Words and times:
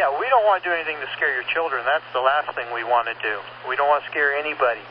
Yeah, 0.00 0.10
we 0.20 0.26
don't 0.32 0.44
want 0.48 0.58
to 0.62 0.68
do 0.68 0.74
anything 0.78 0.98
to 1.04 1.08
scare 1.16 1.32
your 1.38 1.48
children. 1.54 1.80
That's 1.92 2.10
the 2.18 2.24
last 2.30 2.48
thing 2.56 2.68
we 2.78 2.84
want 2.94 3.06
to 3.12 3.16
do. 3.28 3.34
We 3.70 3.74
don't 3.78 3.90
want 3.92 4.04
to 4.04 4.08
scare 4.12 4.30
anybody. 4.44 4.84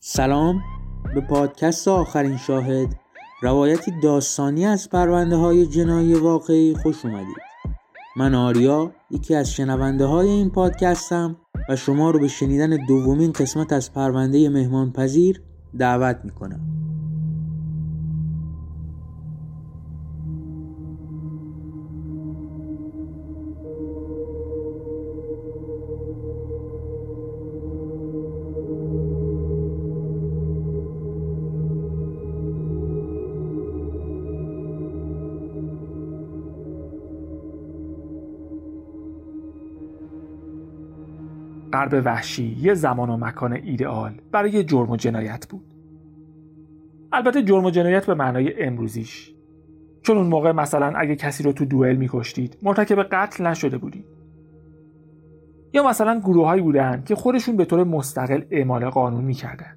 سلام 0.00 0.62
به 1.14 1.20
پادکست 1.20 1.88
آخرین 1.88 2.36
شاهد 2.36 2.88
روایتی 3.42 3.92
داستانی 4.02 4.66
از 4.66 4.90
پرونده 4.90 5.36
های 5.36 5.66
جنایی 5.66 6.14
واقعی 6.14 6.74
خوش 6.82 7.04
اومدید 7.04 7.36
من 8.16 8.34
آریا 8.34 8.90
یکی 9.10 9.34
از 9.34 9.52
شنونده 9.52 10.04
های 10.04 10.28
این 10.28 10.50
پادکستم 10.50 11.36
و 11.68 11.76
شما 11.76 12.10
رو 12.10 12.20
به 12.20 12.28
شنیدن 12.28 12.86
دومین 12.88 13.32
قسمت 13.32 13.72
از 13.72 13.94
پرونده 13.94 14.48
مهمان 14.48 14.92
پذیر 14.92 15.42
دعوت 15.78 16.20
می‌کنم 16.24 16.69
غرب 41.80 42.02
وحشی 42.04 42.56
یه 42.60 42.74
زمان 42.74 43.10
و 43.10 43.16
مکان 43.16 43.52
ایدئال 43.52 44.12
برای 44.32 44.64
جرم 44.64 44.90
و 44.90 44.96
جنایت 44.96 45.46
بود. 45.48 45.74
البته 47.12 47.42
جرم 47.42 47.64
و 47.64 47.70
جنایت 47.70 48.06
به 48.06 48.14
معنای 48.14 48.62
امروزیش. 48.62 49.34
چون 50.02 50.16
اون 50.16 50.26
موقع 50.26 50.52
مثلا 50.52 50.92
اگه 50.96 51.16
کسی 51.16 51.42
رو 51.42 51.52
تو 51.52 51.64
دوئل 51.64 51.96
میکشتید 51.96 52.56
مرتکب 52.62 53.02
قتل 53.02 53.46
نشده 53.46 53.78
بودید. 53.78 54.04
یا 55.72 55.88
مثلا 55.88 56.20
گروههایی 56.20 56.62
بودن 56.62 57.02
که 57.06 57.14
خودشون 57.14 57.56
به 57.56 57.64
طور 57.64 57.84
مستقل 57.84 58.42
اعمال 58.50 58.90
قانون 58.90 59.24
می‌کردن. 59.24 59.74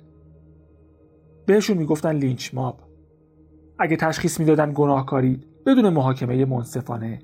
بهشون 1.46 1.78
می‌گفتن 1.78 2.16
لینچ 2.16 2.54
ماب. 2.54 2.80
اگه 3.80 3.96
تشخیص 3.96 4.40
می‌دادن 4.40 4.72
گناهکاری 4.76 5.42
بدون 5.66 5.90
محاکمه 5.90 6.46
منصفانه. 6.46 7.20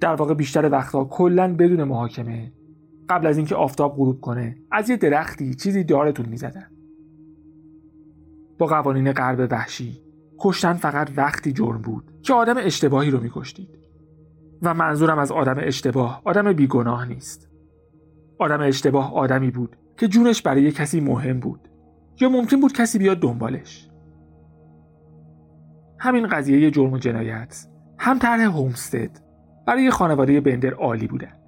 در 0.00 0.14
واقع 0.14 0.34
بیشتر 0.34 0.70
وقتها 0.70 1.04
کلا 1.04 1.54
بدون 1.54 1.84
محاکمه. 1.84 2.52
قبل 3.08 3.26
از 3.26 3.36
اینکه 3.36 3.54
آفتاب 3.54 3.96
غروب 3.96 4.20
کنه 4.20 4.56
از 4.72 4.90
یه 4.90 4.96
درختی 4.96 5.54
چیزی 5.54 5.84
دارتون 5.84 6.26
می‌زدن. 6.26 6.70
با 8.58 8.66
قوانین 8.66 9.12
غرب 9.12 9.48
وحشی 9.50 10.00
کشتن 10.40 10.72
فقط 10.72 11.10
وقتی 11.16 11.52
جرم 11.52 11.82
بود 11.82 12.12
که 12.22 12.34
آدم 12.34 12.54
اشتباهی 12.58 13.10
رو 13.10 13.20
میکشتید. 13.20 13.78
و 14.62 14.74
منظورم 14.74 15.18
از 15.18 15.32
آدم 15.32 15.56
اشتباه 15.58 16.22
آدم 16.24 16.52
بیگناه 16.52 17.08
نیست. 17.08 17.48
آدم 18.38 18.60
اشتباه 18.60 19.14
آدمی 19.14 19.50
بود 19.50 19.76
که 19.96 20.08
جونش 20.08 20.42
برای 20.42 20.72
کسی 20.72 21.00
مهم 21.00 21.40
بود. 21.40 21.68
یا 22.20 22.28
ممکن 22.28 22.60
بود 22.60 22.72
کسی 22.72 22.98
بیاد 22.98 23.20
دنبالش. 23.20 23.90
همین 25.98 26.26
قضیه 26.26 26.70
جرم 26.70 26.92
و 26.92 26.98
جنایت 26.98 27.66
هم 27.98 28.18
طرح 28.18 28.42
هومستد 28.42 29.10
برای 29.66 29.90
خانواده 29.90 30.40
بندر 30.40 30.74
عالی 30.74 31.06
بودن. 31.06 31.43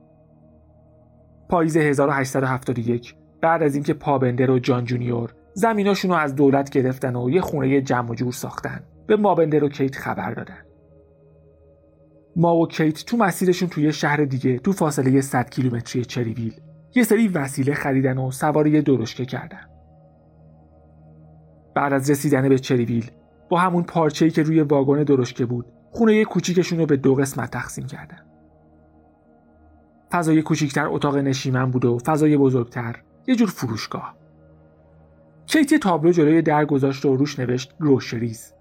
پاییز 1.48 1.77
1871 1.77 3.14
بعد 3.41 3.62
از 3.62 3.75
اینکه 3.75 3.94
پابندر 3.94 4.50
و 4.50 4.58
جان 4.58 4.84
جونیور 4.84 5.34
زمیناشون 5.55 6.11
رو 6.11 6.16
از 6.16 6.34
دولت 6.34 6.70
گرفتن 6.70 7.16
و 7.16 7.30
یه 7.30 7.41
خونه 7.41 7.80
جمع 7.80 8.11
و 8.11 8.14
جور 8.14 8.33
ساختن 8.33 8.80
به 9.06 9.16
مابندر 9.16 9.64
و 9.64 9.69
کیت 9.69 9.97
خبر 9.97 10.34
دادن. 10.34 10.58
ما 12.36 12.56
و 12.56 12.69
کیت 12.69 13.05
تو 13.05 13.16
مسیرشون 13.16 13.69
توی 13.69 13.92
شهر 13.92 14.25
دیگه 14.25 14.58
تو 14.58 14.72
فاصله 14.72 15.20
100 15.20 15.50
کیلومتری 15.50 16.05
چریویل 16.05 16.61
یه 16.94 17.03
سری 17.03 17.28
وسیله 17.28 17.75
خریدن 17.75 18.19
و 18.19 18.31
سواری 18.31 18.82
درشکه 18.82 19.25
کردن. 19.25 19.60
بعد 21.75 21.92
از 21.92 22.10
رسیدن 22.10 22.48
به 22.48 22.59
چریویل 22.59 23.10
با 23.48 23.59
همون 23.59 23.82
پارچه‌ای 23.82 24.31
که 24.31 24.42
روی 24.42 24.60
واگن 24.60 25.04
درشکه 25.04 25.47
بود 25.47 25.66
خونه 25.91 26.25
کوچیکشون 26.25 26.78
رو 26.78 26.87
به 26.87 26.97
دو 26.97 27.15
قسمت 27.15 27.50
تقسیم 27.50 27.87
کردن. 27.87 28.25
فضای 30.11 30.43
کوچیکتر 30.43 30.87
اتاق 30.89 31.17
نشیمن 31.17 31.71
بود 31.71 31.84
و 31.84 31.99
فضای 31.99 32.37
بزرگتر 32.37 32.97
یه 33.27 33.37
جور 33.37 33.49
فروشگاه. 33.49 34.17
کیتی 35.47 35.78
تابلو 35.78 36.12
جلوی 36.12 36.43
در 36.43 36.65
گذاشت 36.65 37.05
و 37.05 37.17
روش 37.17 37.39
نوشت 37.39 37.75
گروشریز. 37.81 38.53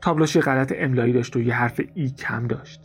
تابلوش 0.00 0.36
غلط 0.36 0.72
املایی 0.76 1.12
داشت 1.12 1.36
و 1.36 1.40
یه 1.40 1.54
حرف 1.54 1.80
ای 1.94 2.10
کم 2.10 2.46
داشت. 2.46 2.80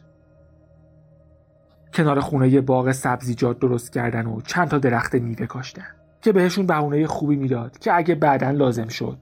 کنار 1.94 2.20
خونه 2.20 2.50
یه 2.50 2.62
باغ 2.62 2.92
سبزیجات 2.92 3.60
درست 3.60 3.94
کردن 3.94 4.26
و 4.26 4.42
چند 4.42 4.68
تا 4.68 4.78
درخت 4.78 5.16
میوه 5.16 5.46
کاشتن 5.46 5.88
که 6.22 6.31
بهشون 6.31 6.66
بهونه 6.66 7.08
خوبی 7.08 7.36
می‌داد 7.36 7.80
که 7.80 7.94
اگه 7.94 8.16
بعدا 8.16 8.52
لازم 8.52 8.88
شد 8.88 9.18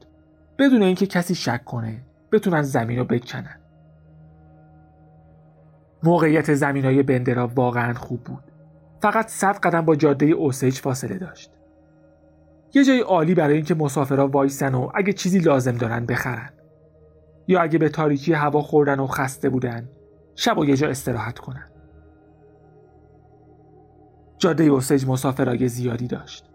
بدون 0.59 0.83
اینکه 0.83 1.07
کسی 1.07 1.35
شک 1.35 1.65
کنه 1.65 2.01
بتونن 2.31 2.61
زمین 2.61 2.99
رو 2.99 3.05
بکنن 3.05 3.58
موقعیت 6.03 6.53
زمین 6.53 6.85
های 6.85 7.03
بندرا 7.03 7.47
واقعا 7.47 7.93
خوب 7.93 8.23
بود. 8.23 8.43
فقط 9.01 9.27
صد 9.27 9.57
قدم 9.57 9.81
با 9.81 9.95
جاده 9.95 10.25
اوسیج 10.25 10.79
فاصله 10.79 11.17
داشت. 11.17 11.51
یه 12.73 12.83
جای 12.83 12.99
عالی 12.99 13.35
برای 13.35 13.55
اینکه 13.55 13.75
مسافرها 13.75 14.27
وایسن 14.27 14.75
و 14.75 14.89
اگه 14.95 15.13
چیزی 15.13 15.39
لازم 15.39 15.77
دارن 15.77 16.05
بخرن. 16.05 16.49
یا 17.47 17.61
اگه 17.61 17.77
به 17.77 17.89
تاریکی 17.89 18.33
هوا 18.33 18.61
خوردن 18.61 18.99
و 18.99 19.07
خسته 19.07 19.49
بودن 19.49 19.89
شب 20.35 20.57
و 20.57 20.65
یه 20.65 20.77
جا 20.77 20.87
استراحت 20.87 21.39
کنن. 21.39 21.69
جاده 24.37 24.63
اوسیج 24.63 25.07
مسافرای 25.07 25.67
زیادی 25.67 26.07
داشت. 26.07 26.49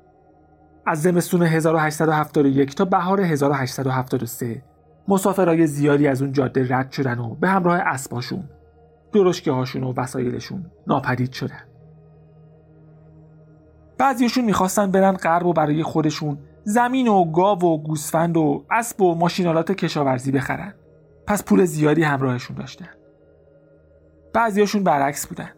از 0.86 1.02
زمستون 1.02 1.42
1871 1.42 2.74
تا 2.74 2.84
بهار 2.84 3.20
1873 3.20 4.62
مسافرای 5.08 5.66
زیادی 5.66 6.08
از 6.08 6.22
اون 6.22 6.32
جاده 6.32 6.66
رد 6.76 6.90
شدن 6.90 7.18
و 7.18 7.34
به 7.34 7.48
همراه 7.48 7.78
اسباشون 7.78 8.44
درشکه 9.14 9.52
هاشون 9.52 9.84
و 9.84 9.92
وسایلشون 9.96 10.70
ناپدید 10.86 11.32
شدن. 11.32 11.62
بعضیشون 13.98 14.44
می‌خواستن 14.44 14.90
برن 14.90 15.12
غرب 15.12 15.46
و 15.46 15.52
برای 15.52 15.82
خودشون 15.82 16.38
زمین 16.64 17.08
و 17.08 17.24
گاو 17.32 17.62
و 17.62 17.82
گوسفند 17.82 18.36
و 18.36 18.64
اسب 18.70 19.02
و 19.02 19.14
ماشینالات 19.14 19.72
کشاورزی 19.72 20.32
بخرن. 20.32 20.74
پس 21.26 21.44
پول 21.44 21.64
زیادی 21.64 22.02
همراهشون 22.02 22.56
داشتن. 22.56 22.88
بعضیاشون 24.32 24.84
برعکس 24.84 25.26
بودن. 25.26 25.50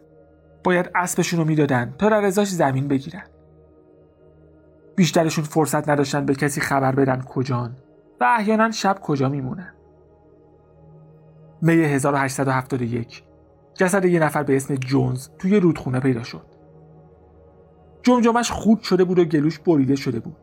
باید 0.63 0.91
اسبشون 0.95 1.39
رو 1.39 1.45
می‌دادن 1.45 1.95
تا 1.97 2.09
در 2.09 2.29
زمین 2.29 2.87
بگیرن. 2.87 3.23
بیشترشون 4.95 5.43
فرصت 5.43 5.89
نداشتن 5.89 6.25
به 6.25 6.35
کسی 6.35 6.61
خبر 6.61 6.95
بدن 6.95 7.21
کجان 7.21 7.75
و 8.21 8.23
احیانا 8.23 8.71
شب 8.71 8.99
کجا 9.01 9.29
میمونن. 9.29 9.73
می 11.61 11.73
1871 11.73 13.26
جسد 13.77 14.05
یه 14.05 14.19
نفر 14.19 14.43
به 14.43 14.55
اسم 14.55 14.75
جونز 14.75 15.27
توی 15.39 15.59
رودخونه 15.59 15.99
پیدا 15.99 16.23
شد. 16.23 16.45
جمجمش 18.03 18.51
خود 18.51 18.81
شده 18.81 19.03
بود 19.03 19.19
و 19.19 19.25
گلوش 19.25 19.59
بریده 19.59 19.95
شده 19.95 20.19
بود. 20.19 20.35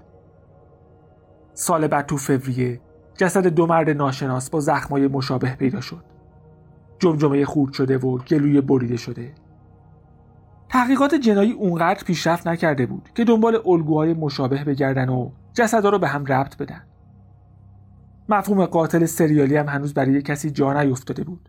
سال 1.54 1.86
بعد 1.86 2.06
تو 2.06 2.16
فوریه 2.16 2.80
جسد 3.16 3.46
دو 3.46 3.66
مرد 3.66 3.90
ناشناس 3.90 4.50
با 4.50 4.60
زخمای 4.60 5.08
مشابه 5.08 5.56
پیدا 5.56 5.80
شد. 5.80 6.04
جمجمه 6.98 7.44
خورد 7.44 7.72
شده 7.72 7.98
و 7.98 8.18
گلوی 8.18 8.60
بریده 8.60 8.96
شده. 8.96 9.34
تحقیقات 10.68 11.14
جنایی 11.14 11.52
اونقدر 11.52 12.04
پیشرفت 12.04 12.46
نکرده 12.46 12.86
بود 12.86 13.08
که 13.14 13.24
دنبال 13.24 13.62
الگوهای 13.66 14.14
مشابه 14.14 14.64
بگردن 14.64 15.08
و 15.08 15.30
جسدها 15.52 15.90
رو 15.90 15.98
به 15.98 16.08
هم 16.08 16.24
ربط 16.24 16.56
بدن. 16.56 16.82
مفهوم 18.28 18.66
قاتل 18.66 19.04
سریالی 19.04 19.56
هم 19.56 19.68
هنوز 19.68 19.94
برای 19.94 20.22
کسی 20.22 20.50
جا 20.50 20.82
نیفتاده 20.82 21.24
بود. 21.24 21.48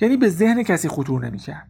یعنی 0.00 0.16
به 0.16 0.28
ذهن 0.28 0.62
کسی 0.62 0.88
خطور 0.88 1.26
نمی‌کرد. 1.26 1.68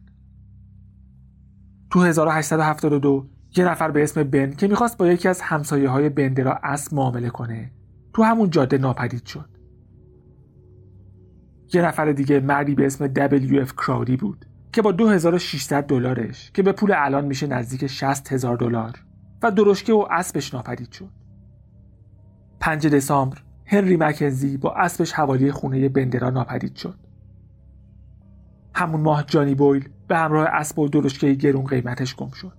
تو 1.89 2.01
1872 2.01 3.29
یه 3.57 3.65
نفر 3.65 3.91
به 3.91 4.03
اسم 4.03 4.23
بن 4.23 4.51
که 4.51 4.67
می‌خواست 4.67 4.97
با 4.97 5.07
یکی 5.07 5.27
از 5.27 5.41
همسایه 5.41 5.89
های 5.89 6.09
بندرا 6.09 6.59
اسب 6.63 6.93
معامله 6.93 7.29
کنه 7.29 7.71
تو 8.13 8.23
همون 8.23 8.49
جاده 8.49 8.77
ناپدید 8.77 9.25
شد. 9.25 9.49
یه 11.73 11.81
نفر 11.81 12.11
دیگه 12.11 12.39
مردی 12.39 12.75
به 12.75 12.85
اسم 12.85 13.13
WF 13.13 13.73
کراودی 13.73 14.17
بود 14.17 14.45
که 14.71 14.81
با 14.81 14.91
2600 14.91 15.83
دلارش 15.83 16.51
که 16.51 16.63
به 16.63 16.71
پول 16.71 16.93
الان 16.95 17.25
میشه 17.25 17.47
نزدیک 17.47 17.87
60 17.87 18.33
هزار 18.33 18.57
دلار 18.57 19.03
و 19.43 19.51
درشکه 19.51 19.93
و 19.93 20.07
اسبش 20.11 20.53
ناپدید 20.53 20.91
شد. 20.91 21.09
5 22.59 22.87
دسامبر 22.87 23.37
هنری 23.65 23.97
مکنزی 23.97 24.57
با 24.57 24.73
اسبش 24.73 25.13
حوالی 25.13 25.51
خونه 25.51 25.89
بندرا 25.89 26.29
ناپدید 26.29 26.75
شد. 26.75 27.06
همون 28.77 29.01
ماه 29.01 29.23
جانی 29.23 29.55
بویل 29.55 29.89
به 30.07 30.17
همراه 30.17 30.47
اسب 30.47 30.79
و 30.79 30.87
درشکه 30.87 31.33
گرون 31.33 31.65
قیمتش 31.65 32.15
گم 32.15 32.31
شد. 32.31 32.53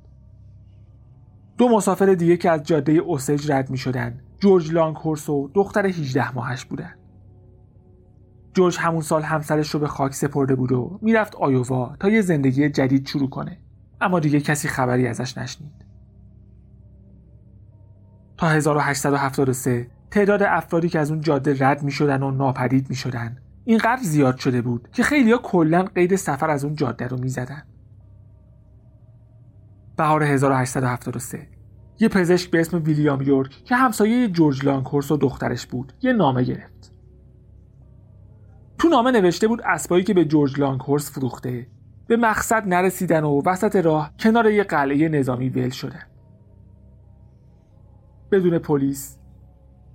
دو 1.58 1.68
مسافر 1.68 2.14
دیگه 2.14 2.36
که 2.36 2.50
از 2.50 2.62
جاده 2.62 2.92
اوسج 2.92 3.52
رد 3.52 3.70
می 3.70 3.78
شدن 3.78 4.20
جورج 4.40 4.72
لانگهورس 4.72 5.28
و 5.28 5.50
دختر 5.54 5.86
18 5.86 6.34
ماهش 6.34 6.64
بودن. 6.64 6.94
جورج 8.54 8.78
همون 8.78 9.00
سال 9.00 9.22
همسرش 9.22 9.70
رو 9.70 9.80
به 9.80 9.86
خاک 9.86 10.14
سپرده 10.14 10.54
بود 10.54 10.72
و 10.72 10.98
می‌رفت 11.02 11.34
آیووا 11.34 11.96
تا 12.00 12.08
یه 12.08 12.22
زندگی 12.22 12.68
جدید 12.68 13.06
شروع 13.06 13.30
کنه 13.30 13.58
اما 14.00 14.20
دیگه 14.20 14.40
کسی 14.40 14.68
خبری 14.68 15.06
ازش 15.06 15.38
نشنید 15.38 15.84
تا 18.36 18.48
1873 18.48 19.90
تعداد 20.10 20.42
افرادی 20.42 20.88
که 20.88 20.98
از 20.98 21.10
اون 21.10 21.20
جاده 21.20 21.66
رد 21.66 21.82
می 21.82 21.90
شدن 21.90 22.22
و 22.22 22.30
ناپدید 22.30 22.90
می 22.90 22.96
شدن 22.96 23.36
اینقدر 23.68 24.02
زیاد 24.02 24.36
شده 24.36 24.62
بود 24.62 24.88
که 24.92 25.02
خیلیا 25.02 25.38
کلا 25.38 25.82
قید 25.82 26.16
سفر 26.16 26.50
از 26.50 26.64
اون 26.64 26.74
جاده 26.74 27.06
رو 27.06 27.18
می 27.18 27.28
زدن. 27.28 27.62
بهار 29.96 30.22
1873 30.22 31.48
یه 32.00 32.08
پزشک 32.08 32.50
به 32.50 32.60
اسم 32.60 32.82
ویلیام 32.82 33.22
یورک 33.22 33.64
که 33.64 33.76
همسایه 33.76 34.28
جورج 34.28 34.64
لانکورس 34.64 35.10
و 35.10 35.16
دخترش 35.16 35.66
بود 35.66 35.92
یه 36.02 36.12
نامه 36.12 36.44
گرفت 36.44 36.92
تو 38.78 38.88
نامه 38.88 39.10
نوشته 39.10 39.48
بود 39.48 39.62
اسبایی 39.64 40.04
که 40.04 40.14
به 40.14 40.24
جورج 40.24 40.60
لانکورس 40.60 41.12
فروخته 41.12 41.66
به 42.06 42.16
مقصد 42.16 42.68
نرسیدن 42.68 43.24
و 43.24 43.42
وسط 43.46 43.76
راه 43.76 44.12
کنار 44.18 44.50
یه 44.50 44.64
قلعه 44.64 45.08
نظامی 45.08 45.48
ول 45.48 45.70
شدن 45.70 46.02
بدون 48.32 48.58
پلیس 48.58 49.17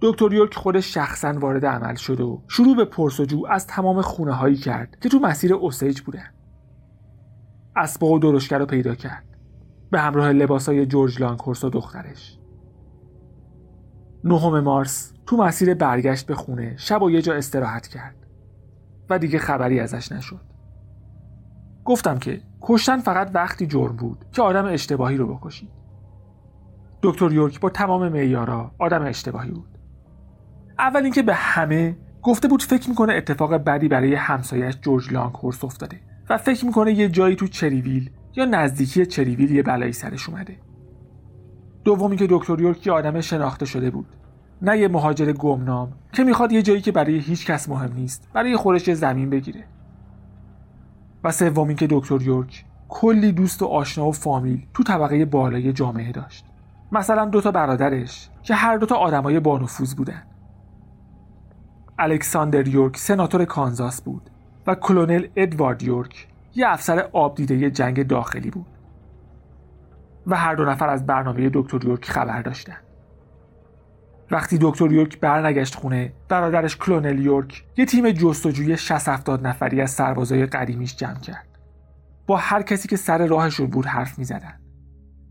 دکتر 0.04 0.34
یورک 0.34 0.56
خودش 0.56 0.94
شخصا 0.94 1.34
وارد 1.40 1.66
عمل 1.66 1.96
شد 1.96 2.22
و 2.22 2.42
شروع 2.48 2.76
به 2.76 2.86
پرسجو 2.86 3.46
از 3.50 3.68
تمام 3.68 4.02
خونه 4.02 4.34
هایی 4.34 4.56
کرد 4.56 4.98
که 5.02 5.10
تو 5.10 5.20
مسیر 5.20 5.54
اوسیج 5.54 6.02
بودن. 6.02 6.30
اسبا 7.76 8.08
و 8.08 8.20
درشگر 8.20 8.60
رو 8.60 8.66
پیدا 8.66 8.96
کرد. 8.96 9.26
به 9.92 10.00
همراه 10.00 10.32
لباسای 10.32 10.86
جورج 10.86 11.22
لانکورس 11.22 11.64
و 11.64 11.70
دخترش. 11.70 12.40
نهم 14.24 14.60
مارس 14.60 15.14
تو 15.26 15.38
مسیر 15.38 15.74
برگشت 15.74 16.26
به 16.26 16.36
خونه 16.36 16.78
شب 16.78 17.02
و 17.02 17.12
یه 17.12 17.22
جا 17.22 17.34
استراحت 17.34 17.88
کرد. 17.88 18.16
و 19.10 19.20
دیگه 19.20 19.40
خبری 19.40 19.80
ازش 19.80 20.12
نشد. 20.12 20.42
گفتم 21.86 22.20
که 22.20 22.42
کشتن 22.62 22.98
فقط 22.98 23.32
وقتی 23.34 23.68
جرم 23.68 23.96
بود 23.96 24.26
که 24.32 24.42
آدم 24.42 24.66
اشتباهی 24.66 25.18
رو 25.18 25.36
بکشید. 25.36 25.70
دکتر 27.04 27.32
یورک 27.32 27.60
با 27.60 27.70
تمام 27.70 28.10
معیارا 28.10 28.72
آدم 28.80 29.02
اشتباهی 29.02 29.52
بود. 29.52 29.73
اول 30.80 31.04
اینکه 31.04 31.22
به 31.22 31.34
همه 31.34 31.98
گفته 32.22 32.48
بود 32.48 32.64
فکر 32.64 32.90
می‌کنه 32.90 33.14
اتفاق 33.14 33.54
بدی 33.54 33.88
برای 33.88 34.16
همسایش 34.16 34.78
جورج 34.82 35.14
لانکورس 35.14 35.64
افتاده 35.64 36.00
و 36.30 36.38
فکر 36.38 36.66
می‌کنه 36.66 36.94
یه 36.94 37.10
جایی 37.10 37.36
تو 37.36 37.48
چریویل 37.48 38.10
یا 38.36 38.46
نزدیکی 38.46 39.06
چریویل 39.06 39.52
یه 39.52 39.64
بلایی 39.64 39.94
سرش 39.94 40.30
اومده. 40.30 40.58
دومی 41.84 42.18
که 42.18 42.28
دکتر 42.30 42.60
یورک 42.60 42.88
یه 42.88 42.94
آدم 42.94 43.22
شناخته 43.22 43.66
شده 43.66 43.90
بود. 43.90 44.08
نه 44.62 44.78
یه 44.78 44.88
مهاجر 44.88 45.32
گمنام 45.32 45.94
که 46.12 46.24
می‌خواد 46.24 46.52
یه 46.52 46.62
جایی 46.62 46.82
که 46.82 46.92
برای 46.92 47.18
هیچ 47.18 47.46
کس 47.46 47.70
مهم 47.70 47.94
نیست 47.94 48.30
برای 48.34 48.58
خودش 48.58 48.90
زمین 48.94 49.30
بگیره. 49.30 49.64
و 51.24 51.32
سومی 51.32 51.76
که 51.76 51.88
دکتر 51.90 52.22
یورک 52.22 52.66
کلی 52.90 53.32
دوست 53.32 53.62
و 53.62 53.66
آشنا 53.66 54.08
و 54.08 54.12
فامیل 54.12 54.66
تو 54.74 54.84
طبقه 54.84 55.26
بالای 55.26 55.74
جامعه 55.74 56.12
داشت. 56.12 56.46
مثلا 56.92 57.26
دوتا 57.26 57.52
برادرش 57.52 58.30
که 58.44 58.56
هر 58.56 58.78
دوتا 58.78 58.96
آدمای 58.96 59.40
بانفوذ 59.40 59.96
بودن. 59.96 60.24
الکساندر 62.00 62.68
یورک 62.68 62.98
سناتور 62.98 63.46
کانزاس 63.46 64.02
بود 64.02 64.30
و 64.68 64.76
کلونل 64.76 65.28
ادوارد 65.36 65.84
یورک 65.84 66.28
یه 66.56 66.70
افسر 66.70 67.00
آب 67.14 67.36
دیده 67.36 67.72
جنگ 67.72 68.08
داخلی 68.08 68.50
بود 68.52 68.68
و 70.28 70.36
هر 70.36 70.56
دو 70.56 70.66
نفر 70.66 70.90
از 70.90 71.06
برنامه 71.06 71.50
دکتر 71.54 71.86
یورک 71.86 72.06
خبر 72.06 72.42
داشتن. 72.42 72.78
وقتی 74.32 74.58
دکتر 74.62 74.92
یورک 74.92 75.20
برنگشت 75.20 75.76
خونه 75.76 76.14
برادرش 76.30 76.78
کلونل 76.78 77.20
یورک 77.20 77.66
یه 77.78 77.86
تیم 77.86 78.12
جستجوی 78.12 78.78
60 78.78 79.10
70 79.10 79.48
نفری 79.48 79.82
از 79.82 79.92
سربازای 79.92 80.46
قدیمیش 80.46 80.96
جمع 80.96 81.20
کرد. 81.20 81.48
با 82.28 82.38
هر 82.38 82.62
کسی 82.62 82.88
که 82.88 82.96
سر 82.96 83.28
راهشون 83.28 83.68
بود 83.68 83.86
حرف 83.86 84.20
می‌زدن. 84.20 84.60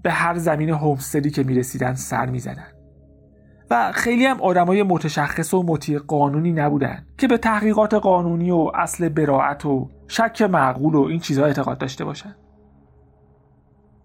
به 0.02 0.10
هر 0.10 0.38
زمین 0.38 0.70
هومستدی 0.70 1.30
که 1.30 1.42
می‌رسیدن 1.42 1.94
سر 1.94 2.26
می‌زدن. 2.26 2.68
و 3.72 3.92
خیلی 3.92 4.26
هم 4.26 4.40
آدمای 4.40 4.82
متشخص 4.82 5.54
و 5.54 5.62
مطیع 5.62 5.98
قانونی 5.98 6.52
نبودن 6.52 7.06
که 7.18 7.28
به 7.28 7.38
تحقیقات 7.38 7.94
قانونی 7.94 8.50
و 8.50 8.70
اصل 8.74 9.08
براعت 9.08 9.66
و 9.66 9.90
شک 10.08 10.42
معقول 10.42 10.94
و 10.94 11.00
این 11.00 11.20
چیزها 11.20 11.46
اعتقاد 11.46 11.78
داشته 11.78 12.04
باشن. 12.04 12.34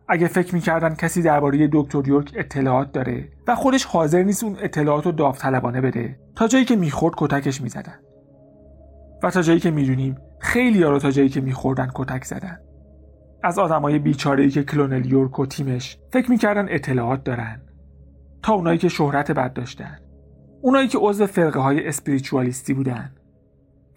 اگه 0.07 0.27
فکر 0.27 0.55
می‌کردن 0.55 0.95
کسی 0.95 1.21
درباره 1.21 1.69
دکتر 1.73 2.07
یورک 2.07 2.31
اطلاعات 2.35 2.91
داره 2.91 3.29
و 3.47 3.55
خودش 3.55 3.85
حاضر 3.85 4.23
نیست 4.23 4.43
اون 4.43 4.57
اطلاعات 4.61 5.05
رو 5.05 5.11
داوطلبانه 5.11 5.81
بده 5.81 6.19
تا 6.35 6.47
جایی 6.47 6.65
که 6.65 6.75
می‌خورد 6.75 7.15
کتکش 7.17 7.61
می‌زدن. 7.61 7.99
و 9.23 9.31
تا 9.31 9.41
جایی 9.41 9.59
که 9.59 9.71
می‌دونیم 9.71 10.17
خیلی 10.39 10.83
ها 10.83 10.89
رو 10.89 10.99
تا 10.99 11.11
جایی 11.11 11.29
که 11.29 11.41
میخوردن 11.41 11.89
کتک 11.95 12.23
زدن. 12.23 12.59
از 13.43 13.59
آدمای 13.59 13.99
بیچاره 13.99 14.49
که 14.49 14.63
کلونل 14.63 15.05
یورک 15.05 15.39
و 15.39 15.45
تیمش 15.45 15.97
فکر 16.13 16.31
می‌کردن 16.31 16.65
اطلاعات 16.69 17.23
دارن. 17.23 17.61
اونایی 18.53 18.77
که 18.77 18.89
شهرت 18.89 19.31
بد 19.31 19.53
داشتن. 19.53 19.99
اونایی 20.61 20.88
که 20.88 20.97
عضو 20.97 21.27
فرقه 21.27 21.59
های 21.59 21.88
اسپریچوالیستی 21.88 22.73
بودن. 22.73 23.11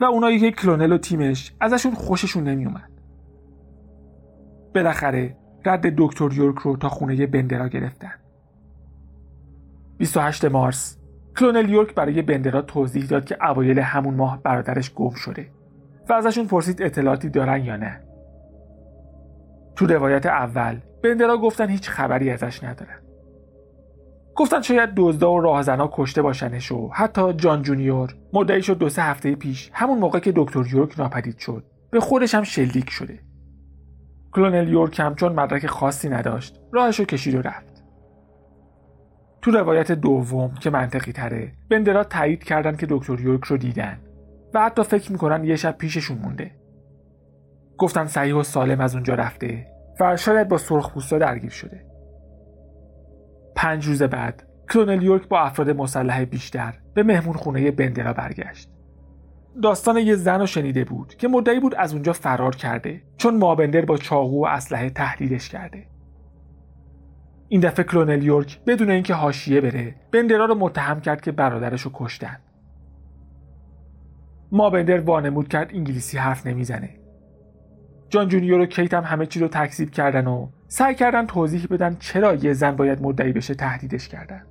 و 0.01 0.05
اونایی 0.05 0.41
که 0.41 0.51
کلونل 0.51 0.93
و 0.93 0.99
تیمش 0.99 1.55
ازشون 1.61 1.95
خوششون 1.95 2.45
نمیومد 2.45 2.91
بالاخره 4.75 5.37
رد 5.65 5.95
دکتر 5.97 6.33
یورک 6.33 6.59
رو 6.59 6.77
تا 6.77 6.89
خونه 6.89 7.27
بندرا 7.27 7.69
گرفتن. 7.69 8.13
28 9.99 10.45
مارس 10.45 10.99
کلونل 11.39 11.69
یورک 11.69 11.95
برای 11.95 12.23
بندرا 12.23 12.63
توضیح 12.63 13.07
داد 13.07 13.25
که 13.25 13.51
اوایل 13.51 13.79
همون 13.79 14.15
ماه 14.15 14.43
برادرش 14.43 14.95
گم 14.95 15.11
شده 15.11 15.47
و 16.09 16.13
ازشون 16.13 16.47
پرسید 16.47 16.83
اطلاعاتی 16.83 17.29
دارن 17.29 17.65
یا 17.65 17.77
نه. 17.77 18.01
تو 19.77 19.87
روایت 19.87 20.27
اول 20.27 20.77
بندرا 21.03 21.37
گفتن 21.37 21.69
هیچ 21.69 21.89
خبری 21.89 22.31
ازش 22.31 22.65
ندارن. 22.65 23.10
گفتن 24.37 24.63
شاید 24.63 24.91
دزدا 24.97 25.33
و 25.33 25.41
راهزنا 25.41 25.91
کشته 25.93 26.23
باشنش 26.23 26.73
و 26.73 26.91
حتی 26.93 27.33
جان 27.33 27.63
جونیور 27.63 28.15
مدعی 28.33 28.63
شد 28.63 28.79
دو 28.79 28.89
سه 28.89 29.03
هفته 29.03 29.35
پیش 29.35 29.71
همون 29.73 29.99
موقع 29.99 30.19
که 30.19 30.33
دکتر 30.37 30.67
یورک 30.73 30.99
ناپدید 30.99 31.39
شد. 31.39 31.65
به 31.91 32.01
خودش 32.01 32.35
هم 32.35 32.43
شلیک 32.43 32.91
شده. 32.91 33.19
کلونل 34.33 34.69
یورک 34.69 35.01
هم 35.01 35.15
چون 35.15 35.33
مدرک 35.33 35.67
خاصی 35.67 36.09
نداشت 36.09 36.61
راهش 36.73 36.99
رو 36.99 37.05
کشید 37.05 37.35
و 37.35 37.43
رفت. 37.43 37.85
تو 39.43 39.51
روایت 39.51 39.93
دوم 39.93 40.55
که 40.55 40.71
منطقی 40.71 41.13
تره 41.13 41.53
بندرا 41.71 42.05
تایید 42.05 42.45
کردن 42.45 42.77
که 42.77 42.87
دکتر 42.91 43.21
یورک 43.21 43.45
رو 43.45 43.57
دیدن 43.57 44.01
و 44.55 44.63
حتی 44.63 44.83
فکر 44.83 45.13
می‌کنن 45.13 45.45
یه 45.45 45.57
شب 45.57 45.79
پیششون 45.79 46.19
مونده. 46.19 46.51
گفتن 47.79 48.07
صحیح 48.07 48.35
و 48.35 48.43
سالم 48.43 48.81
از 48.81 48.95
اونجا 48.95 49.15
رفته 49.15 49.67
و 50.01 50.17
شاید 50.17 50.49
با 50.49 50.59
سرخپوستا 50.59 51.19
درگیر 51.19 51.51
شده. 51.51 51.90
پنج 53.61 53.87
روز 53.87 54.03
بعد 54.03 54.43
کلونل 54.73 55.03
یورک 55.03 55.29
با 55.29 55.41
افراد 55.41 55.71
مسلح 55.71 56.25
بیشتر 56.25 56.75
به 56.95 57.03
مهمون 57.03 57.35
خونه 57.35 57.71
بندرا 57.71 58.13
برگشت. 58.13 58.71
داستان 59.63 59.99
یه 59.99 60.17
زن 60.17 60.41
رو 60.41 60.47
شنیده 60.47 60.85
بود 60.85 61.15
که 61.15 61.29
مدعی 61.29 61.61
بود 61.61 61.75
از 61.75 61.93
اونجا 61.93 62.13
فرار 62.13 62.57
کرده 62.57 63.03
چون 63.17 63.37
مابندر 63.39 63.85
با 63.85 63.97
چاقو 63.97 64.45
و 64.45 64.47
اسلحه 64.47 64.91
تهدیدش 64.91 65.49
کرده. 65.49 65.87
این 67.49 67.61
دفعه 67.61 67.85
کلونل 67.85 68.23
یورک 68.23 68.61
بدون 68.65 68.91
اینکه 68.91 69.15
حاشیه 69.15 69.61
بره 69.61 69.95
بندرا 70.13 70.45
رو 70.45 70.55
متهم 70.55 71.01
کرد 71.01 71.21
که 71.21 71.33
برادرش 71.33 71.83
رو 71.83 71.91
کشتن. 71.95 72.37
مابندر 74.53 75.01
وانمود 75.01 75.49
کرد 75.49 75.71
انگلیسی 75.75 76.19
حرف 76.19 76.47
نمی‌زنه. 76.47 76.91
جان 78.09 78.29
جونیور 78.29 78.61
و 78.61 78.67
کیت 78.67 78.95
هم 78.95 79.05
همه 79.05 79.27
چی 79.27 79.41
رو 79.41 79.49
تکذیب 79.49 79.91
کردن 79.91 80.27
و 80.27 80.49
سعی 80.73 80.95
توضیح 81.29 81.67
بدن 81.71 81.97
چرا 82.01 82.35
یه 82.35 82.53
زن 82.53 82.77
باید 82.77 83.03
مدعی 83.03 83.33
بشه 83.33 83.55
تهدیدش 83.55 84.09
کردن. 84.09 84.43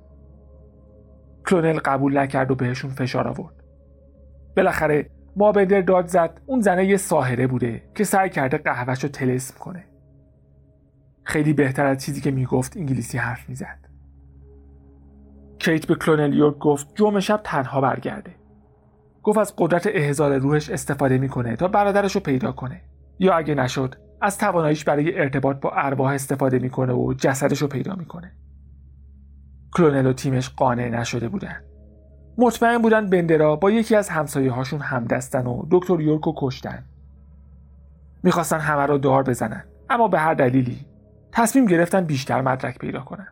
کلونل 1.46 1.78
قبول 1.78 2.18
نکرد 2.18 2.50
و 2.50 2.54
بهشون 2.54 2.90
فشار 2.90 3.28
آورد. 3.28 3.54
بالاخره 4.56 5.10
مابندر 5.36 5.80
داد 5.80 6.06
زد 6.06 6.40
اون 6.46 6.60
زنه 6.60 6.86
یه 6.86 6.96
ساهره 6.96 7.46
بوده 7.46 7.82
که 7.94 8.04
سعی 8.04 8.30
کرده 8.30 8.58
قهوهش 8.58 9.02
رو 9.02 9.08
تلسم 9.08 9.58
کنه. 9.58 9.84
خیلی 11.24 11.52
بهتر 11.52 11.86
از 11.86 12.04
چیزی 12.04 12.20
که 12.20 12.30
می‌گفت 12.30 12.76
انگلیسی 12.76 13.18
حرف 13.18 13.48
می‌زد. 13.48 13.78
کیت 15.58 15.86
به 15.86 15.94
کلونل 15.94 16.34
یورک 16.34 16.58
گفت 16.58 16.94
جمعه 16.94 17.20
شب 17.20 17.40
تنها 17.44 17.80
برگرده. 17.80 18.34
گفت 19.22 19.38
از 19.38 19.54
قدرت 19.58 19.88
احضار 19.92 20.38
روحش 20.38 20.70
استفاده 20.70 21.18
می‌کنه 21.18 21.56
تا 21.56 21.68
برادرش 21.68 22.14
رو 22.14 22.20
پیدا 22.20 22.52
کنه. 22.52 22.80
یا 23.18 23.34
اگه 23.34 23.54
نشد 23.54 23.94
از 24.20 24.38
تواناییش 24.38 24.84
برای 24.84 25.18
ارتباط 25.18 25.60
با 25.60 25.70
ارواح 25.70 26.12
استفاده 26.12 26.58
می‌کنه 26.58 26.92
و 26.92 27.14
جسدش 27.18 27.62
رو 27.62 27.68
پیدا 27.68 27.94
می‌کنه. 27.94 28.32
کلونل 29.72 30.06
و 30.06 30.12
تیمش 30.12 30.50
قانع 30.50 30.88
نشده 30.88 31.28
بودن. 31.28 31.60
مطمئن 32.38 32.78
بودن 32.78 33.10
بندرا 33.10 33.56
با 33.56 33.70
یکی 33.70 33.96
از 33.96 34.08
همسایه 34.08 34.52
هاشون 34.52 34.80
همدستن 34.80 35.46
و 35.46 35.66
دکتر 35.70 36.00
یورکو 36.00 36.34
کشتن. 36.36 36.84
می‌خواستن 38.22 38.58
همه 38.58 38.86
رو 38.86 38.98
دار 38.98 39.22
بزنن 39.22 39.64
اما 39.90 40.08
به 40.08 40.18
هر 40.18 40.34
دلیلی 40.34 40.86
تصمیم 41.32 41.66
گرفتن 41.66 42.04
بیشتر 42.04 42.40
مدرک 42.40 42.78
پیدا 42.78 43.00
کنن. 43.00 43.28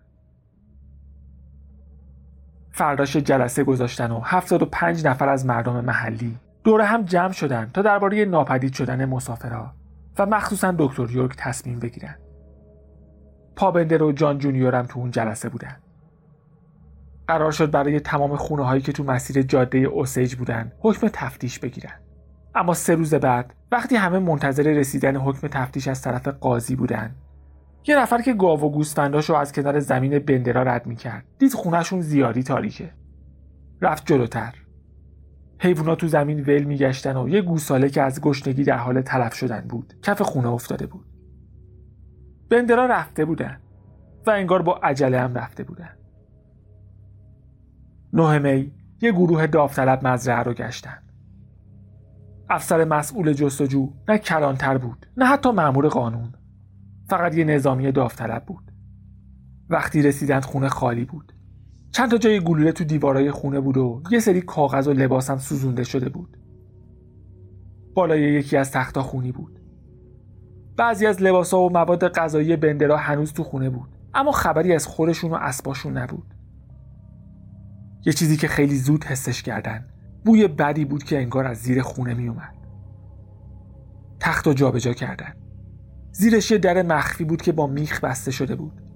فرداش 2.70 3.16
جلسه 3.16 3.64
گذاشتن 3.64 4.10
و 4.10 4.20
75 4.24 5.06
نفر 5.06 5.28
از 5.28 5.46
مردم 5.46 5.84
محلی 5.84 6.38
دوره 6.64 6.84
هم 6.84 7.02
جمع 7.02 7.32
شدن 7.32 7.70
تا 7.74 7.82
درباره 7.82 8.24
ناپدید 8.24 8.72
شدن 8.72 9.04
مسافرها. 9.04 9.74
و 10.18 10.26
مخصوصا 10.26 10.74
دکتر 10.78 11.10
یورک 11.10 11.34
تصمیم 11.36 11.78
بگیرن. 11.78 12.18
پابندر 13.56 14.02
و 14.02 14.12
جان 14.12 14.38
جونیور 14.38 14.74
هم 14.74 14.86
تو 14.86 15.00
اون 15.00 15.10
جلسه 15.10 15.48
بودن. 15.48 15.76
قرار 17.28 17.52
شد 17.52 17.70
برای 17.70 18.00
تمام 18.00 18.36
خونه 18.36 18.64
هایی 18.64 18.82
که 18.82 18.92
تو 18.92 19.04
مسیر 19.04 19.42
جاده 19.42 19.78
اوسیج 19.78 20.34
بودن 20.34 20.72
حکم 20.80 21.08
تفتیش 21.12 21.58
بگیرن. 21.58 22.00
اما 22.54 22.74
سه 22.74 22.94
روز 22.94 23.14
بعد 23.14 23.54
وقتی 23.72 23.96
همه 23.96 24.18
منتظر 24.18 24.62
رسیدن 24.62 25.16
حکم 25.16 25.48
تفتیش 25.48 25.88
از 25.88 26.02
طرف 26.02 26.28
قاضی 26.28 26.76
بودن 26.76 27.14
یه 27.86 27.98
نفر 27.98 28.22
که 28.22 28.34
گاو 28.34 28.60
و 28.60 28.70
گوسفنداشو 28.70 29.34
از 29.34 29.52
کنار 29.52 29.80
زمین 29.80 30.18
بندرا 30.18 30.62
رد 30.62 30.86
می‌کرد 30.86 31.24
دید 31.38 31.52
خونهشون 31.52 32.00
زیادی 32.00 32.42
تاریکه 32.42 32.90
رفت 33.82 34.06
جلوتر 34.06 34.54
حیوونا 35.60 35.94
تو 35.94 36.06
زمین 36.06 36.40
ول 36.40 36.62
میگشتن 36.62 37.16
و 37.16 37.28
یه 37.28 37.42
گوساله 37.42 37.88
که 37.88 38.02
از 38.02 38.20
گشنگی 38.20 38.64
در 38.64 38.76
حال 38.76 39.00
تلف 39.00 39.34
شدن 39.34 39.60
بود 39.60 39.94
کف 40.02 40.22
خونه 40.22 40.48
افتاده 40.48 40.86
بود. 40.86 41.06
بندرا 42.50 42.86
رفته 42.86 43.24
بودن 43.24 43.60
و 44.26 44.30
انگار 44.30 44.62
با 44.62 44.80
عجله 44.82 45.20
هم 45.20 45.34
رفته 45.34 45.64
بودن. 45.64 45.90
نه 48.12 48.38
می 48.38 48.72
یه 49.00 49.12
گروه 49.12 49.46
داوطلب 49.46 50.06
مزرعه 50.06 50.42
رو 50.42 50.54
گشتن. 50.54 50.98
افسر 52.50 52.84
مسئول 52.84 53.32
جستجو 53.32 53.92
نه 54.08 54.18
کلانتر 54.18 54.78
بود 54.78 55.06
نه 55.16 55.24
حتی 55.24 55.50
مأمور 55.50 55.88
قانون. 55.88 56.34
فقط 57.08 57.34
یه 57.34 57.44
نظامی 57.44 57.92
داوطلب 57.92 58.44
بود. 58.46 58.72
وقتی 59.70 60.02
رسیدند 60.02 60.44
خونه 60.44 60.68
خالی 60.68 61.04
بود. 61.04 61.32
چند 61.92 62.10
تا 62.10 62.18
جای 62.18 62.40
گلوله 62.40 62.72
تو 62.72 62.84
دیوارای 62.84 63.30
خونه 63.30 63.60
بود 63.60 63.76
و 63.76 64.02
یه 64.10 64.20
سری 64.20 64.40
کاغذ 64.40 64.88
و 64.88 64.92
لباس 64.92 65.30
هم 65.30 65.38
سوزونده 65.38 65.84
شده 65.84 66.08
بود. 66.08 66.36
بالای 67.94 68.20
یکی 68.20 68.56
از 68.56 68.70
تختا 68.70 69.02
خونی 69.02 69.32
بود. 69.32 69.60
بعضی 70.76 71.06
از 71.06 71.22
لباسا 71.22 71.60
و 71.60 71.70
مواد 71.70 72.08
غذایی 72.08 72.56
بندرا 72.56 72.96
هنوز 72.96 73.32
تو 73.32 73.44
خونه 73.44 73.70
بود 73.70 73.88
اما 74.14 74.32
خبری 74.32 74.72
از 74.72 74.86
خورشون 74.86 75.30
و 75.30 75.34
اسباشون 75.34 75.98
نبود. 75.98 76.34
یه 78.06 78.12
چیزی 78.12 78.36
که 78.36 78.48
خیلی 78.48 78.76
زود 78.76 79.04
حسش 79.04 79.42
کردن 79.42 79.86
بوی 80.24 80.48
بدی 80.48 80.84
بود 80.84 81.02
که 81.04 81.18
انگار 81.18 81.46
از 81.46 81.56
زیر 81.56 81.82
خونه 81.82 82.14
می 82.14 82.28
اومد 82.28 82.54
تخت 84.20 84.46
و 84.46 84.52
جابجا 84.52 84.92
کردن. 84.92 85.34
زیرش 86.12 86.50
یه 86.50 86.58
در 86.58 86.82
مخفی 86.82 87.24
بود 87.24 87.42
که 87.42 87.52
با 87.52 87.66
میخ 87.66 88.04
بسته 88.04 88.30
شده 88.30 88.56
بود. 88.56 88.87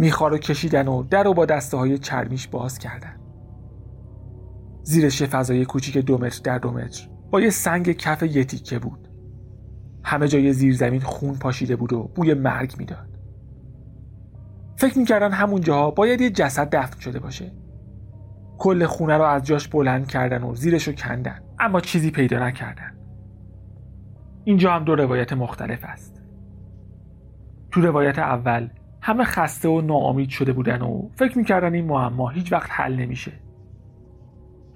میخا 0.00 0.28
رو 0.28 0.38
کشیدن 0.38 0.88
و 0.88 1.02
در 1.02 1.22
رو 1.22 1.34
با 1.34 1.46
دسته 1.46 1.76
های 1.76 1.98
چرمیش 1.98 2.48
باز 2.48 2.78
کردن. 2.78 3.16
زیرش 4.82 5.22
فضای 5.22 5.64
کوچیک 5.64 5.98
دو 5.98 6.18
متر 6.18 6.40
در 6.44 6.58
دو 6.58 6.70
متر 6.70 7.08
با 7.30 7.40
یه 7.40 7.50
سنگ 7.50 7.92
کف 7.92 8.22
یه 8.22 8.44
تیکه 8.44 8.78
بود. 8.78 9.08
همه 10.04 10.28
جای 10.28 10.52
زیر 10.52 10.74
زمین 10.74 11.00
خون 11.00 11.34
پاشیده 11.34 11.76
بود 11.76 11.92
و 11.92 12.02
بوی 12.14 12.34
مرگ 12.34 12.74
می‌داد. 12.78 13.08
فکر 14.76 14.98
می‌کردن 14.98 15.32
همون 15.32 15.60
جاها 15.60 15.90
باید 15.90 16.20
یه 16.20 16.30
جسد 16.30 16.76
دفن 16.76 17.00
شده 17.00 17.18
باشه. 17.18 17.52
کل 18.58 18.86
خونه 18.86 19.16
رو 19.16 19.24
از 19.24 19.44
جاش 19.44 19.68
بلند 19.68 20.08
کردن 20.08 20.42
و 20.42 20.54
زیرش 20.54 20.88
رو 20.88 20.94
کندن 20.94 21.40
اما 21.58 21.80
چیزی 21.80 22.10
پیدا 22.10 22.46
نکردن. 22.46 22.96
اینجا 24.44 24.72
هم 24.72 24.84
دو 24.84 24.94
روایت 24.96 25.32
مختلف 25.32 25.84
است. 25.84 26.22
تو 27.70 27.80
روایت 27.80 28.18
اول 28.18 28.68
همه 29.02 29.24
خسته 29.24 29.68
و 29.68 29.80
ناامید 29.80 30.28
شده 30.28 30.52
بودن 30.52 30.82
و 30.82 31.08
فکر 31.14 31.38
می‌کردن 31.38 31.74
این 31.74 31.84
معما 31.84 32.28
هیچ 32.28 32.52
وقت 32.52 32.70
حل 32.72 32.96
نمیشه. 32.96 33.32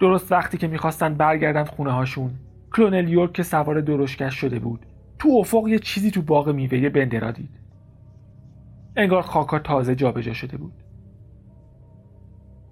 درست 0.00 0.32
وقتی 0.32 0.58
که 0.58 0.68
می‌خواستن 0.68 1.14
برگردن 1.14 1.64
خونه 1.64 1.92
هاشون 1.92 2.30
کلونل 2.72 3.08
یورک 3.08 3.32
که 3.32 3.42
سوار 3.42 3.80
درشکش 3.80 4.34
شده 4.34 4.58
بود 4.58 4.86
تو 5.18 5.28
افق 5.28 5.68
یه 5.68 5.78
چیزی 5.78 6.10
تو 6.10 6.22
باغ 6.22 6.48
میوه 6.48 6.88
بندرا 6.88 7.30
دید. 7.30 7.60
انگار 8.96 9.22
خاکا 9.22 9.58
تازه 9.58 9.94
جابجا 9.94 10.32
شده 10.32 10.56
بود. 10.56 10.72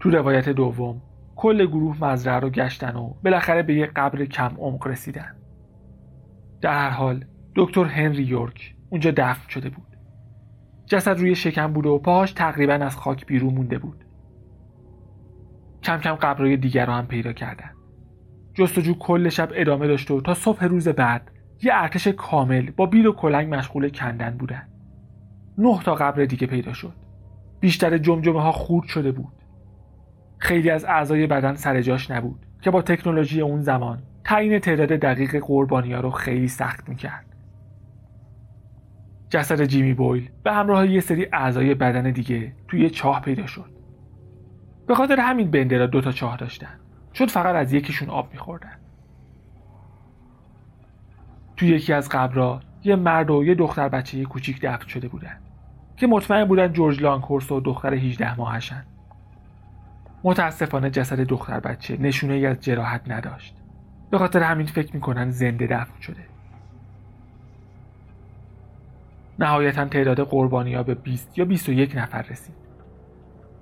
تو 0.00 0.11
روایت 0.11 0.49
دوم 0.49 1.02
کل 1.37 1.66
گروه 1.66 2.04
مزرعه 2.04 2.40
رو 2.40 2.50
گشتن 2.50 2.97
و 2.97 3.14
بالاخره 3.25 3.62
به 3.62 3.75
یه 3.75 3.87
قبر 3.87 4.25
کم 4.25 4.56
عمق 4.59 4.87
رسیدن. 4.87 5.37
در 6.61 6.78
هر 6.78 6.90
حال 6.90 7.25
دکتر 7.56 7.85
هنری 7.85 8.23
یورک 8.23 8.75
اونجا 8.90 9.11
دفن 9.11 9.49
شده 9.49 9.68
بود. 9.71 9.92
جسد 10.93 11.19
روی 11.19 11.35
شکم 11.35 11.73
بود 11.73 11.87
و 11.87 11.99
پاهاش 11.99 12.33
تقریبا 12.33 12.73
از 12.73 12.97
خاک 12.97 13.27
بیرون 13.27 13.55
مونده 13.55 13.79
بود. 13.79 14.05
کم 15.83 15.99
کم 15.99 16.15
قبرهای 16.15 16.57
دیگر 16.57 16.87
رو 16.87 16.93
هم 16.93 17.07
پیدا 17.07 17.33
کردن. 17.33 17.71
جستجو 18.55 18.95
کل 18.95 19.29
شب 19.29 19.49
ادامه 19.55 19.87
داشت 19.87 20.11
و 20.11 20.21
تا 20.21 20.35
صبح 20.35 20.65
روز 20.65 20.89
بعد 20.89 21.31
یه 21.63 21.73
ارتش 21.75 22.09
کامل 22.09 22.71
با 22.71 22.87
بیل 22.87 23.07
و 23.07 23.13
کلنگ 23.13 23.55
مشغول 23.55 23.89
کندن 23.89 24.31
بودن. 24.31 24.69
نه 25.59 25.81
تا 25.83 25.95
قبر 25.95 26.25
دیگه 26.25 26.47
پیدا 26.47 26.73
شد. 26.73 26.95
بیشتر 27.61 27.99
جمجمه 27.99 28.43
ها 28.43 28.53
خورد 28.53 28.89
شده 28.89 29.13
بود. 29.13 29.33
خیلی 30.39 30.71
از 30.71 30.85
اعضای 30.85 31.27
بدن 31.27 31.55
سر 31.55 31.81
جاش 31.81 32.11
نبود 32.11 32.47
که 32.61 32.71
با 32.71 32.83
تکنولوژی 32.83 33.41
اون 33.41 33.61
زمان 33.61 34.03
تعیین 34.25 34.59
تعداد 34.59 34.89
دقیق 34.89 35.45
قربانی 35.47 35.93
ها 35.93 36.01
رو 36.01 36.11
خیلی 36.11 36.49
سخت 36.49 36.89
می‌کرد. 36.89 37.32
جسد 39.33 39.65
جیمی 39.65 39.95
بویل 39.95 40.31
به 40.43 40.53
همراه 40.53 40.87
یه 40.87 41.01
سری 41.01 41.27
اعضای 41.33 41.75
بدن 41.75 42.11
دیگه 42.11 42.53
توی 42.69 42.91
چاه 42.91 43.21
پیدا 43.21 43.47
شد. 43.47 43.71
به 44.87 44.95
خاطر 44.95 45.21
همین 45.21 45.51
بندرا 45.51 45.87
دو 45.87 46.01
تا 46.01 46.12
چاه 46.12 46.37
داشتن. 46.37 46.81
چون 47.12 47.27
فقط 47.27 47.55
از 47.55 47.73
یکیشون 47.73 48.11
آب 48.11 48.33
میخوردن. 48.33 48.77
توی 51.57 51.69
یکی 51.69 51.93
از 51.93 52.09
قبرها 52.09 52.61
یه 52.85 52.97
مرد 52.97 53.31
و 53.31 53.45
یه 53.45 53.55
دختر 53.55 53.89
بچه 53.89 54.25
کوچیک 54.25 54.61
دفن 54.62 54.87
شده 54.87 55.09
بودن 55.09 55.39
که 55.97 56.07
مطمئن 56.07 56.45
بودن 56.45 56.73
جورج 56.73 57.03
لانکورس 57.03 57.53
و 57.53 57.61
دختر 57.61 57.95
18 57.95 58.37
ماهشن. 58.37 58.85
متاسفانه 60.25 60.91
جسد 60.91 61.21
دختر 61.21 61.61
بچه 61.61 61.97
نشونه 61.97 62.35
ای 62.35 62.47
از 62.47 62.61
جراحت 62.61 63.03
نداشت. 63.07 63.57
به 64.11 64.19
خاطر 64.19 64.43
همین 64.43 64.67
فکر 64.67 64.95
می‌کنن 64.95 65.31
زنده 65.31 65.67
دفن 65.67 66.01
شده. 66.01 66.32
نهایتا 69.43 69.85
تعداد 69.85 70.21
قربانی 70.21 70.75
ها 70.75 70.83
به 70.83 70.95
20 70.95 71.39
یا 71.39 71.45
21 71.45 71.97
نفر 71.97 72.23
رسید. 72.23 72.55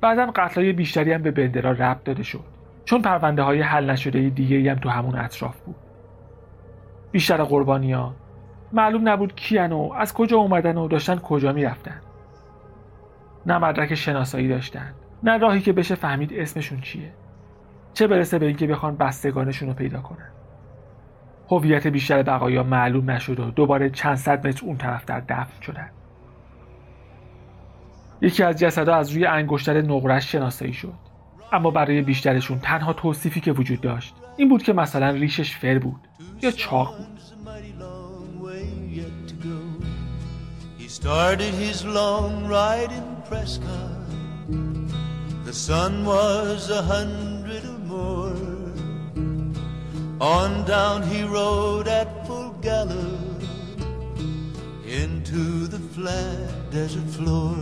بعدا 0.00 0.26
قتلای 0.26 0.72
بیشتری 0.72 1.12
هم 1.12 1.22
به 1.22 1.30
بندرا 1.30 1.70
ربط 1.72 2.04
داده 2.04 2.22
شد. 2.22 2.44
چون 2.84 3.02
پرونده 3.02 3.42
های 3.42 3.60
حل 3.60 3.90
نشده 3.90 4.28
دیگه 4.28 4.70
هم 4.70 4.78
تو 4.78 4.88
همون 4.88 5.16
اطراف 5.16 5.60
بود. 5.60 5.76
بیشتر 7.12 7.42
قربانی 7.42 7.92
ها 7.92 8.14
معلوم 8.72 9.08
نبود 9.08 9.34
کیان 9.34 9.72
و 9.72 9.92
از 9.96 10.14
کجا 10.14 10.36
اومدن 10.36 10.76
و 10.76 10.88
داشتن 10.88 11.16
کجا 11.16 11.52
می‌رفتن. 11.52 12.00
نه 13.46 13.58
مدرک 13.58 13.94
شناسایی 13.94 14.48
داشتن. 14.48 14.94
نه 15.22 15.38
راهی 15.38 15.60
که 15.60 15.72
بشه 15.72 15.94
فهمید 15.94 16.32
اسمشون 16.34 16.80
چیه. 16.80 17.12
چه 17.94 18.06
برسه 18.06 18.38
به 18.38 18.46
اینکه 18.46 18.66
بخوان 18.66 18.96
بستگانشون 18.96 19.68
رو 19.68 19.74
پیدا 19.74 20.00
کنن. 20.00 20.28
هویت 21.50 21.86
بیشتر 21.86 22.22
بقایا 22.22 22.62
معلوم 22.62 23.10
نشد 23.10 23.40
و 23.40 23.50
دوباره 23.50 23.90
چند 23.90 24.16
صد 24.16 24.46
متر 24.46 24.66
اون 24.66 24.76
طرف 24.76 25.04
در 25.04 25.20
دفن 25.20 25.62
شدن 25.62 25.90
یکی 28.20 28.42
از 28.42 28.58
جسدها 28.58 28.96
از 28.96 29.10
روی 29.10 29.26
انگشتر 29.26 29.80
نقرش 29.80 30.32
شناسایی 30.32 30.72
شد 30.72 30.94
اما 31.52 31.70
برای 31.70 32.02
بیشترشون 32.02 32.58
تنها 32.58 32.92
توصیفی 32.92 33.40
که 33.40 33.52
وجود 33.52 33.80
داشت 33.80 34.14
این 34.36 34.48
بود 34.48 34.62
که 34.62 34.72
مثلا 34.72 35.10
ریشش 35.10 35.56
فر 35.56 35.78
بود 35.78 36.00
یا 36.42 36.50
چاق 36.50 36.96
بود. 36.96 37.20
The 45.46 45.56
sun 45.56 46.04
was 46.04 46.70
a 46.70 46.82
hundred. 46.82 47.29
On 50.20 50.64
down 50.66 51.02
he 51.02 51.24
rode 51.24 51.88
at 51.88 52.26
full 52.26 52.50
gallop 52.60 53.42
into 54.86 55.66
the 55.66 55.78
flat 55.78 56.70
desert 56.70 57.08
floor. 57.16 57.56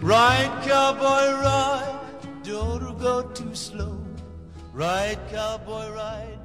Ride, 0.00 0.50
cowboy, 0.62 1.26
ride, 1.42 2.00
don't 2.42 2.98
go 2.98 3.20
too 3.34 3.54
slow. 3.54 3.98
Ride, 4.72 5.18
cowboy, 5.30 5.90
ride. 5.90 6.36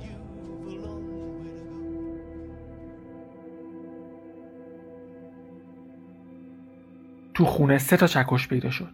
تو 7.33 7.45
خونه 7.45 7.77
سه 7.77 7.97
تا 7.97 8.07
چکش 8.07 8.47
پیدا 8.47 8.69
شد 8.69 8.89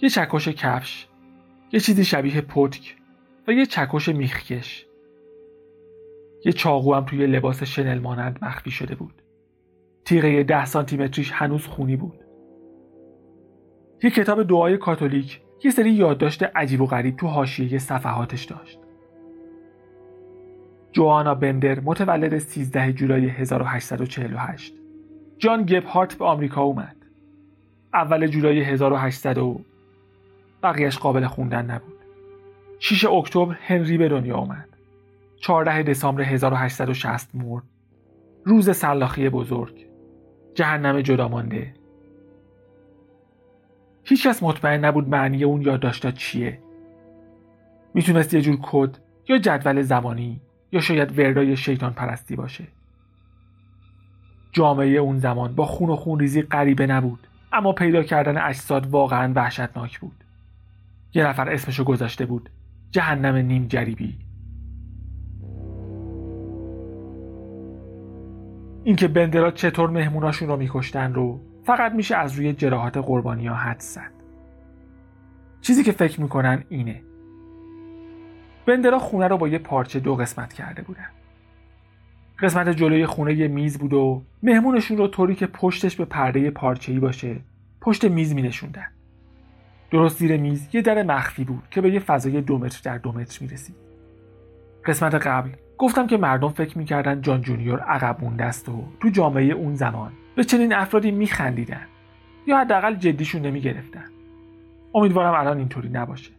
یه 0.00 0.10
چکش 0.10 0.48
کفش 0.48 1.06
یه 1.72 1.80
چیزی 1.80 2.04
شبیه 2.04 2.40
پتک 2.40 2.96
و 3.48 3.52
یه 3.52 3.66
چکش 3.66 4.08
میخکش. 4.08 4.86
یه 6.44 6.52
چاقو 6.52 6.94
هم 6.94 7.04
توی 7.04 7.26
لباس 7.26 7.62
شنل 7.62 7.98
مانند 7.98 8.38
مخفی 8.42 8.70
شده 8.70 8.94
بود. 8.94 9.22
تیغه 10.04 10.42
ده 10.42 10.64
سانتیمتریش 10.64 11.32
هنوز 11.32 11.66
خونی 11.66 11.96
بود. 11.96 12.20
یه 14.02 14.10
کتاب 14.10 14.42
دعای 14.42 14.76
کاتولیک 14.76 15.40
یه 15.64 15.70
سری 15.70 15.90
یادداشت 15.90 16.42
عجیب 16.42 16.80
و 16.80 16.86
غریب 16.86 17.16
تو 17.16 17.26
حاشیه 17.26 17.78
صفحاتش 17.78 18.44
داشت. 18.44 18.78
جوانا 20.92 21.34
بندر 21.34 21.80
متولد 21.80 22.38
13 22.38 22.92
جولای 22.92 23.28
1848 23.28 24.74
جان 25.38 25.62
گبهارت 25.62 26.18
به 26.18 26.24
آمریکا 26.24 26.62
اومد. 26.62 26.96
اول 27.94 28.26
جولای 28.26 28.60
1800 28.60 29.38
و 29.38 29.60
بقیهش 30.62 30.98
قابل 30.98 31.26
خوندن 31.26 31.70
نبود. 31.70 31.95
6 32.78 33.04
اکتبر 33.04 33.56
هنری 33.60 33.98
به 33.98 34.08
دنیا 34.08 34.36
اومد 34.36 34.68
14 35.40 35.82
دسامبر 35.82 36.22
1860 36.22 37.30
مرد. 37.34 37.64
روز 38.44 38.76
سلاخی 38.76 39.28
بزرگ. 39.28 39.86
جهنم 40.54 41.00
جدا 41.00 41.28
مانده. 41.28 41.74
هیچکس 44.04 44.42
مطمئن 44.42 44.84
نبود 44.84 45.08
معنی 45.08 45.44
اون 45.44 45.62
یادداشتها 45.62 46.10
چیه. 46.10 46.58
می‌تونست 47.94 48.34
یه 48.34 48.40
جور 48.40 48.58
کد 48.62 48.98
یا 49.28 49.38
جدول 49.38 49.82
زمانی 49.82 50.40
یا 50.72 50.80
شاید 50.80 51.18
وردای 51.18 51.56
شیطان 51.56 51.92
پرستی 51.92 52.36
باشه. 52.36 52.64
جامعه 54.52 54.88
اون 54.88 55.18
زمان 55.18 55.54
با 55.54 55.66
خون 55.66 55.90
و 55.90 55.96
خون 55.96 56.18
ریزی 56.18 56.42
غریبه 56.42 56.86
نبود 56.86 57.26
اما 57.52 57.72
پیدا 57.72 58.02
کردن 58.02 58.38
اجساد 58.38 58.86
واقعا 58.86 59.32
وحشتناک 59.36 60.00
بود. 60.00 60.24
یه 61.14 61.26
نفر 61.28 61.48
اسمشو 61.48 61.84
گذاشته 61.84 62.26
بود. 62.26 62.50
جهنم 62.90 63.36
نیم 63.36 63.66
جریبی. 63.66 64.18
اینکه 68.84 69.08
بندرا 69.08 69.50
چطور 69.50 69.90
مهموناشون 69.90 70.48
رو 70.48 70.56
میکشتن 70.56 71.14
رو 71.14 71.40
فقط 71.64 71.92
میشه 71.92 72.16
از 72.16 72.32
روی 72.32 72.52
جراحات 72.52 72.96
قربانی 72.96 73.46
ها 73.46 73.54
حد 73.54 73.80
زد. 73.80 74.10
چیزی 75.60 75.84
که 75.84 75.92
فکر 75.92 76.20
می‌کنن 76.20 76.64
اینه. 76.68 77.02
بندرا 78.66 78.98
خونه 78.98 79.28
رو 79.28 79.38
با 79.38 79.48
یه 79.48 79.58
پارچه 79.58 80.00
دو 80.00 80.16
قسمت 80.16 80.52
کرده 80.52 80.82
بودن. 80.82 81.06
قسمت 82.38 82.68
جلوی 82.68 83.06
خونه 83.06 83.34
یه 83.34 83.48
میز 83.48 83.78
بود 83.78 83.92
و 83.92 84.22
مهمونشون 84.42 84.96
رو 84.96 85.08
طوری 85.08 85.34
که 85.34 85.46
پشتش 85.46 85.96
به 85.96 86.04
پرده 86.04 86.50
پارچه‌ای 86.50 86.98
باشه 86.98 87.36
پشت 87.80 88.04
میز 88.04 88.34
می 88.34 88.42
نشوندن. 88.42 88.86
درست 89.90 90.18
زیر 90.18 90.36
میز 90.36 90.68
یه 90.72 90.82
در 90.82 91.02
مخفی 91.02 91.44
بود 91.44 91.62
که 91.70 91.80
به 91.80 91.90
یه 91.90 92.00
فضای 92.00 92.40
دو 92.40 92.58
متر 92.58 92.80
در 92.84 92.98
دو 92.98 93.12
متر 93.12 93.38
می 93.40 93.48
رسید. 93.48 93.76
قسمت 94.84 95.14
قبل 95.14 95.50
گفتم 95.78 96.06
که 96.06 96.16
مردم 96.16 96.48
فکر 96.48 96.78
می‌کردن 96.78 97.20
جان 97.20 97.40
جونیور 97.40 97.80
عقب 97.80 98.24
مونده 98.24 98.44
است 98.44 98.68
و 98.68 98.84
تو 99.00 99.08
جامعه 99.08 99.44
اون 99.44 99.74
زمان 99.74 100.12
به 100.36 100.44
چنین 100.44 100.74
افرادی 100.74 101.10
میخندیدن 101.10 101.86
یا 102.46 102.58
حداقل 102.58 102.94
جدیشون 102.94 103.42
نمی‌گرفتن. 103.42 104.04
امیدوارم 104.94 105.34
الان 105.34 105.58
اینطوری 105.58 105.88
نباشه. 105.88 106.30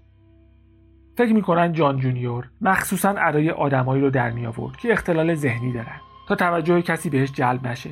فکر 1.18 1.34
می‌کنن 1.34 1.74
جان 1.74 1.98
جونیور 1.98 2.50
مخصوصا 2.62 3.10
ادای 3.10 3.50
آدمایی 3.50 4.02
رو 4.02 4.10
در 4.10 4.32
می 4.32 4.46
آورد 4.46 4.78
که 4.78 4.94
اختلال 4.94 5.36
ذهنی 5.36 5.74
دارن 5.74 6.00
تا 6.28 6.36
توجه 6.36 6.82
کسی 6.82 7.10
بهش 7.10 7.32
جلب 7.32 7.68
نشه. 7.68 7.90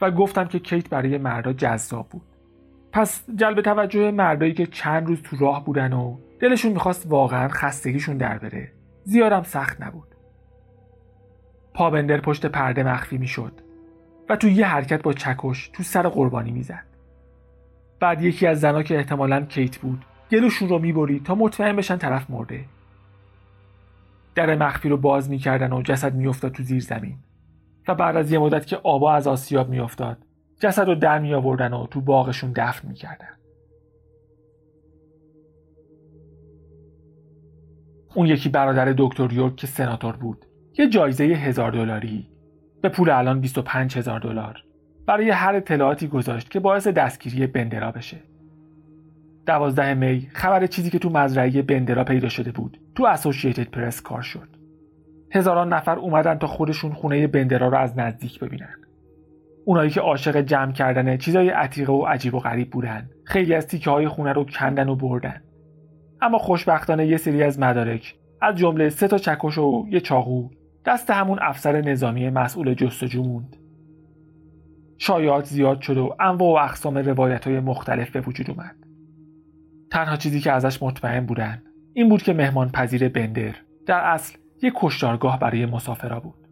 و 0.00 0.10
گفتم 0.10 0.44
که 0.44 0.58
کیت 0.58 0.90
برای 0.90 1.18
مردا 1.18 1.52
جذاب 1.52 2.08
بود. 2.08 2.27
پس 2.92 3.30
جلب 3.36 3.60
توجه 3.60 4.10
مردایی 4.10 4.54
که 4.54 4.66
چند 4.66 5.06
روز 5.06 5.22
تو 5.22 5.36
راه 5.36 5.64
بودن 5.64 5.92
و 5.92 6.16
دلشون 6.40 6.72
می‌خواست 6.72 7.06
واقعا 7.06 7.48
خستگیشون 7.48 8.16
در 8.16 8.38
بره. 8.38 8.72
زیادم 9.04 9.42
سخت 9.42 9.82
نبود. 9.82 10.14
پابندر 11.74 12.20
پشت 12.20 12.46
پرده 12.46 12.82
مخفی 12.82 13.18
می‌شد 13.18 13.52
و 14.28 14.36
تو 14.36 14.48
یه 14.48 14.66
حرکت 14.66 15.02
با 15.02 15.12
چکش 15.12 15.68
تو 15.68 15.82
سر 15.82 16.08
قربانی 16.08 16.50
می‌زد. 16.50 16.84
بعد 18.00 18.22
یکی 18.22 18.46
از 18.46 18.60
زنا 18.60 18.82
که 18.82 18.96
احتمالا 18.96 19.40
کیت 19.40 19.76
بود 19.78 20.04
گلوشون 20.30 20.68
رو 20.68 20.78
می‌برید 20.78 21.24
تا 21.24 21.34
مطمئن 21.34 21.76
بشن 21.76 21.96
طرف 21.96 22.30
مرده. 22.30 22.64
در 24.34 24.54
مخفی 24.54 24.88
رو 24.88 24.96
باز 24.96 25.30
می‌کردن 25.30 25.72
و 25.72 25.82
جسد 25.82 26.14
میافتاد 26.14 26.52
تو 26.52 26.62
زیر 26.62 26.80
زمین 26.80 27.16
و 27.88 27.94
بعد 27.94 28.16
از 28.16 28.32
یه 28.32 28.38
مدت 28.38 28.66
که 28.66 28.76
آبا 28.76 29.12
از 29.12 29.26
آسیاب 29.26 29.68
میافتاد 29.68 30.18
جسد 30.58 30.86
رو 30.86 30.94
در 30.94 31.18
می 31.18 31.34
آوردن 31.34 31.72
و 31.72 31.86
تو 31.86 32.00
باغشون 32.00 32.52
دفن 32.56 32.88
می‌کردن 32.88 33.28
اون 38.14 38.26
یکی 38.26 38.48
برادر 38.48 38.94
دکتر 38.98 39.32
یورک 39.32 39.56
که 39.56 39.66
سناتور 39.66 40.16
بود 40.16 40.46
یه 40.78 40.88
جایزه 40.88 41.24
هزار 41.24 41.70
دلاری 41.70 42.28
به 42.82 42.88
پول 42.88 43.10
الان 43.10 43.40
25 43.40 43.98
هزار 43.98 44.20
دلار 44.20 44.64
برای 45.06 45.30
هر 45.30 45.54
اطلاعاتی 45.54 46.08
گذاشت 46.08 46.50
که 46.50 46.60
باعث 46.60 46.86
دستگیری 46.86 47.46
بندرا 47.46 47.92
بشه. 47.92 48.16
دوازده 49.46 49.94
می 49.94 50.28
خبر 50.32 50.66
چیزی 50.66 50.90
که 50.90 50.98
تو 50.98 51.10
مزرعه 51.10 51.62
بندرا 51.62 52.04
پیدا 52.04 52.28
شده 52.28 52.52
بود 52.52 52.80
تو 52.94 53.04
اسوسییتد 53.04 53.70
پرس 53.70 54.02
کار 54.02 54.22
شد. 54.22 54.48
هزاران 55.32 55.72
نفر 55.72 55.98
اومدن 55.98 56.38
تا 56.38 56.46
خودشون 56.46 56.92
خونه 56.92 57.26
بندرا 57.26 57.68
رو 57.68 57.78
از 57.78 57.98
نزدیک 57.98 58.40
ببینن. 58.40 58.87
اونایی 59.68 59.90
که 59.90 60.00
عاشق 60.00 60.36
جمع 60.36 60.72
کردن 60.72 61.16
چیزای 61.16 61.48
عتیقه 61.48 61.92
و 61.92 62.02
عجیب 62.02 62.34
و 62.34 62.38
غریب 62.38 62.70
بودن. 62.70 63.10
خیلی 63.24 63.54
از 63.54 63.66
تیکه 63.66 63.90
های 63.90 64.08
خونه 64.08 64.32
رو 64.32 64.44
کندن 64.44 64.88
و 64.88 64.96
بردن. 64.96 65.42
اما 66.20 66.38
خوشبختانه 66.38 67.06
یه 67.06 67.16
سری 67.16 67.42
از 67.42 67.58
مدارک 67.58 68.14
از 68.42 68.54
جمله 68.54 68.88
سه 68.88 69.08
تا 69.08 69.18
چکش 69.18 69.58
و 69.58 69.86
یه 69.90 70.00
چاقو 70.00 70.48
دست 70.86 71.10
همون 71.10 71.38
افسر 71.42 71.80
نظامی 71.80 72.30
مسئول 72.30 72.74
جستجو 72.74 73.22
موند. 73.22 73.56
شایعات 74.98 75.44
زیاد 75.44 75.80
شد 75.80 75.98
و 75.98 76.16
انواع 76.20 76.62
و 76.62 76.64
اقسام 76.64 76.98
روایت 76.98 77.46
های 77.46 77.60
مختلف 77.60 78.10
به 78.10 78.20
وجود 78.20 78.50
اومد. 78.50 78.76
تنها 79.90 80.16
چیزی 80.16 80.40
که 80.40 80.52
ازش 80.52 80.82
مطمئن 80.82 81.26
بودن 81.26 81.62
این 81.94 82.08
بود 82.08 82.22
که 82.22 82.32
مهمان 82.32 82.70
پذیر 82.70 83.08
بندر 83.08 83.54
در 83.86 84.00
اصل 84.00 84.38
یک 84.62 84.72
کشتارگاه 84.76 85.38
برای 85.38 85.66
مسافرا 85.66 86.20
بود. 86.20 86.48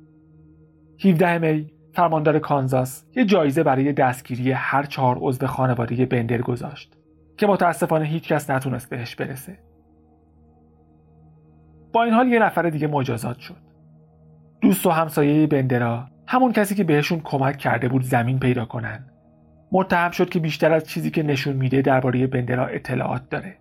17 1.04 1.38
می 1.38 1.75
فرماندار 1.96 2.38
کانزاس 2.38 3.04
یه 3.16 3.24
جایزه 3.24 3.62
برای 3.62 3.92
دستگیری 3.92 4.52
هر 4.52 4.82
چهار 4.82 5.18
عضو 5.20 5.46
خانواده 5.46 6.06
بندر 6.06 6.42
گذاشت 6.42 6.96
که 7.36 7.46
متاسفانه 7.46 8.04
هیچ 8.04 8.28
کس 8.28 8.50
نتونست 8.50 8.90
بهش 8.90 9.16
برسه. 9.16 9.58
با 11.92 12.02
این 12.02 12.14
حال 12.14 12.28
یه 12.28 12.38
نفر 12.38 12.62
دیگه 12.62 12.86
مجازات 12.86 13.38
شد. 13.38 13.56
دوست 14.60 14.86
و 14.86 14.90
همسایه 14.90 15.46
بندرا 15.46 16.06
همون 16.26 16.52
کسی 16.52 16.74
که 16.74 16.84
بهشون 16.84 17.20
کمک 17.24 17.56
کرده 17.56 17.88
بود 17.88 18.02
زمین 18.02 18.38
پیدا 18.38 18.64
کنن. 18.64 19.06
متهم 19.72 20.10
شد 20.10 20.28
که 20.28 20.38
بیشتر 20.38 20.72
از 20.72 20.84
چیزی 20.84 21.10
که 21.10 21.22
نشون 21.22 21.56
میده 21.56 21.82
درباره 21.82 22.26
بندرا 22.26 22.66
اطلاعات 22.66 23.28
داره. 23.28 23.56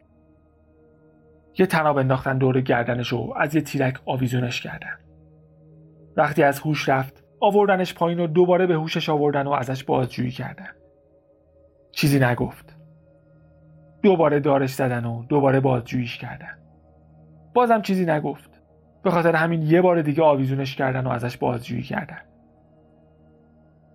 یه 1.57 1.65
تناب 1.65 1.97
انداختن 1.97 2.37
دور 2.37 2.61
گردنش 2.61 3.13
و 3.13 3.33
از 3.37 3.55
یه 3.55 3.61
تیرک 3.61 3.99
آویزونش 4.05 4.61
کردن. 4.61 4.97
وقتی 6.17 6.43
از 6.43 6.59
هوش 6.59 6.89
رفت 6.89 7.24
آوردنش 7.39 7.93
پایین 7.93 8.19
و 8.19 8.27
دوباره 8.27 8.67
به 8.67 8.73
هوشش 8.73 9.09
آوردن 9.09 9.47
و 9.47 9.51
ازش 9.51 9.83
بازجویی 9.83 10.31
کردن. 10.31 10.69
چیزی 11.91 12.19
نگفت. 12.19 12.75
دوباره 14.03 14.39
دارش 14.39 14.73
زدن 14.73 15.05
و 15.05 15.23
دوباره 15.23 15.59
بازجوییش 15.59 16.17
کردن. 16.17 16.57
بازم 17.53 17.81
چیزی 17.81 18.05
نگفت. 18.05 18.61
به 19.03 19.11
خاطر 19.11 19.35
همین 19.35 19.61
یه 19.61 19.81
بار 19.81 20.01
دیگه 20.01 20.23
آویزونش 20.23 20.75
کردن 20.75 21.07
و 21.07 21.09
ازش 21.09 21.37
بازجویی 21.37 21.83
کردن. 21.83 22.21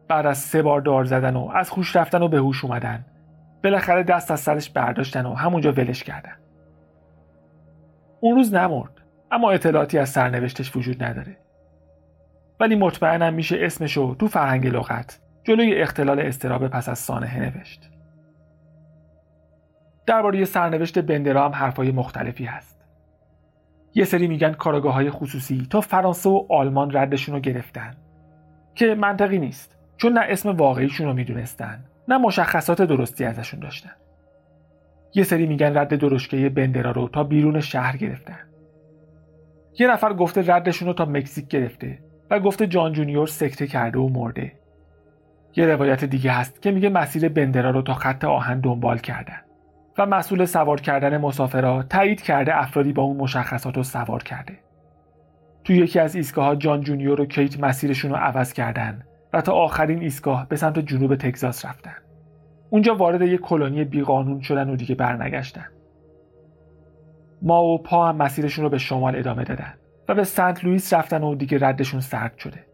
بعد 0.09 0.27
از 0.27 0.39
سه 0.39 0.63
بار 0.63 0.81
دار 0.81 1.05
زدن 1.05 1.37
و 1.37 1.51
از 1.55 1.71
خوش 1.71 1.97
رفتن 1.97 2.23
و 2.23 2.29
به 2.29 2.39
هوش 2.39 2.65
اومدن. 2.65 3.05
بالاخره 3.65 4.03
دست 4.03 4.31
از 4.31 4.41
سرش 4.41 4.71
برداشتن 4.71 5.27
و 5.27 5.35
همونجا 5.35 5.73
ولش 5.73 6.05
کردن. 6.05 6.37
اون 8.21 8.37
روز 8.37 8.55
نمرد 8.55 8.93
اما 9.31 9.51
اطلاعاتی 9.51 9.99
از 9.99 10.09
سرنوشتش 10.09 10.77
وجود 10.77 11.03
نداره. 11.03 11.37
ولی 12.61 12.75
مطمئنم 12.75 13.35
میشه 13.35 13.57
اسمشو 13.61 14.15
تو 14.15 14.29
فرهنگ 14.29 14.67
لغت 14.67 15.21
جلوی 15.45 15.75
اختلال 15.75 16.21
استراب 16.21 16.69
پس 16.69 16.89
از 16.89 16.99
سانحه 16.99 17.41
نوشت. 17.41 17.91
درباره 20.07 20.45
سرنوشت 20.45 20.99
بندرا 20.99 21.45
هم 21.45 21.53
حرفای 21.53 21.91
مختلفی 21.91 22.45
هست. 22.45 22.85
یه 23.95 24.05
سری 24.05 24.29
میگن 24.29 24.53
کاراگاه 24.53 24.95
های 24.95 25.11
خصوصی 25.11 25.67
تا 25.71 25.81
فرانسه 25.81 26.31
و 26.31 26.47
آلمان 26.51 26.97
ردشون 26.97 27.35
رو 27.35 27.41
گرفتن. 27.41 27.97
که 28.75 28.95
منطقی 28.95 29.39
نیست 29.39 29.79
چون 29.97 30.13
نه 30.13 30.21
اسم 30.21 30.49
واقعیشون 30.49 31.07
رو 31.07 31.13
می‌دونستن 31.13 31.85
نه 32.09 32.19
مشخصات 32.19 32.83
درستی 32.83 33.25
ازشون 33.25 33.61
داشتن. 33.61 33.93
یه 35.15 35.25
سری 35.25 35.47
میگن 35.47 35.79
رد 35.79 35.97
درشکه 35.97 36.49
بندرا 36.49 36.91
رو 36.91 37.09
تا 37.09 37.25
بیرون 37.25 37.61
شهر 37.61 37.97
گرفتن. 37.97 38.39
یه 39.79 39.91
نفر 39.91 40.13
گفته 40.13 40.55
ردشون 40.55 40.89
رو 40.89 40.95
تا 40.95 41.05
مکزیک 41.05 41.49
گرفته. 41.49 42.10
و 42.31 42.41
گفته 42.41 42.67
جان 42.67 42.93
جونیور 42.93 43.27
سکته 43.27 43.67
کرده 43.67 43.99
و 43.99 44.09
مرده 44.09 44.53
یه 45.57 45.67
روایت 45.67 46.05
دیگه 46.05 46.33
هست 46.33 46.63
که 46.63 46.71
میگه 46.71 46.89
مسیر 46.89 47.29
بندرا 47.29 47.71
رو 47.71 47.83
تا 47.83 47.95
خط 47.95 48.25
آهن 48.25 48.61
دنبال 48.61 48.99
کردن 48.99 49.41
و 49.99 50.07
مسئول 50.07 50.45
سوار 50.45 50.81
کردن 50.81 51.17
مسافرها 51.17 51.83
تایید 51.83 52.23
کرده 52.23 52.59
افرادی 52.63 52.93
با 52.93 53.03
اون 53.03 53.17
مشخصات 53.17 53.77
رو 53.77 53.83
سوار 53.83 54.23
کرده. 54.23 54.59
توی 55.65 55.77
یکی 55.77 55.99
از 55.99 56.15
ایستگاه 56.15 56.57
جان 56.57 56.81
جونیور 56.81 57.21
و 57.21 57.27
کیت 57.27 57.61
مسیرشون 57.61 58.11
رو 58.11 58.17
عوض 58.17 58.53
کردن 58.53 59.03
و 59.33 59.41
تا 59.41 59.53
آخرین 59.53 60.01
ایستگاه 60.01 60.49
به 60.49 60.57
سمت 60.57 60.79
جنوب 60.79 61.17
تگزاس 61.17 61.65
رفتن. 61.65 61.95
اونجا 62.71 62.95
وارد 62.95 63.23
یک 63.23 63.41
کلونی 63.41 63.85
بیقانون 63.85 64.41
شدن 64.41 64.71
و 64.71 64.77
دیگه 64.77 64.95
برنگشتن. 64.95 65.67
ما 67.43 67.65
و 67.65 67.83
پا 67.83 68.09
هم 68.09 68.17
مسیرشون 68.17 68.65
رو 68.65 68.71
به 68.71 68.79
شمال 68.79 69.17
ادامه 69.17 69.45
دادن 69.45 69.75
و 70.11 70.15
به 70.15 70.25
سنت 70.25 70.65
لوئیس 70.65 70.95
رفتن 70.95 71.23
و 71.23 71.35
دیگه 71.35 71.59
ردشون 71.61 72.01
سرد 72.01 72.39
شده. 72.39 72.67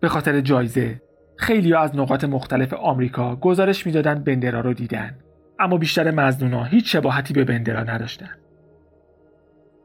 به 0.00 0.08
خاطر 0.08 0.40
جایزه 0.40 1.02
خیلی 1.36 1.74
از 1.74 1.96
نقاط 1.96 2.24
مختلف 2.24 2.74
آمریکا 2.74 3.36
گزارش 3.36 3.86
می‌دادن 3.86 4.14
بندرا 4.24 4.60
رو 4.60 4.74
دیدن 4.74 5.18
اما 5.58 5.76
بیشتر 5.76 6.10
مزنونا 6.10 6.64
هیچ 6.64 6.92
شباهتی 6.92 7.34
به 7.34 7.44
بندرا 7.44 7.82
نداشتن. 7.82 8.30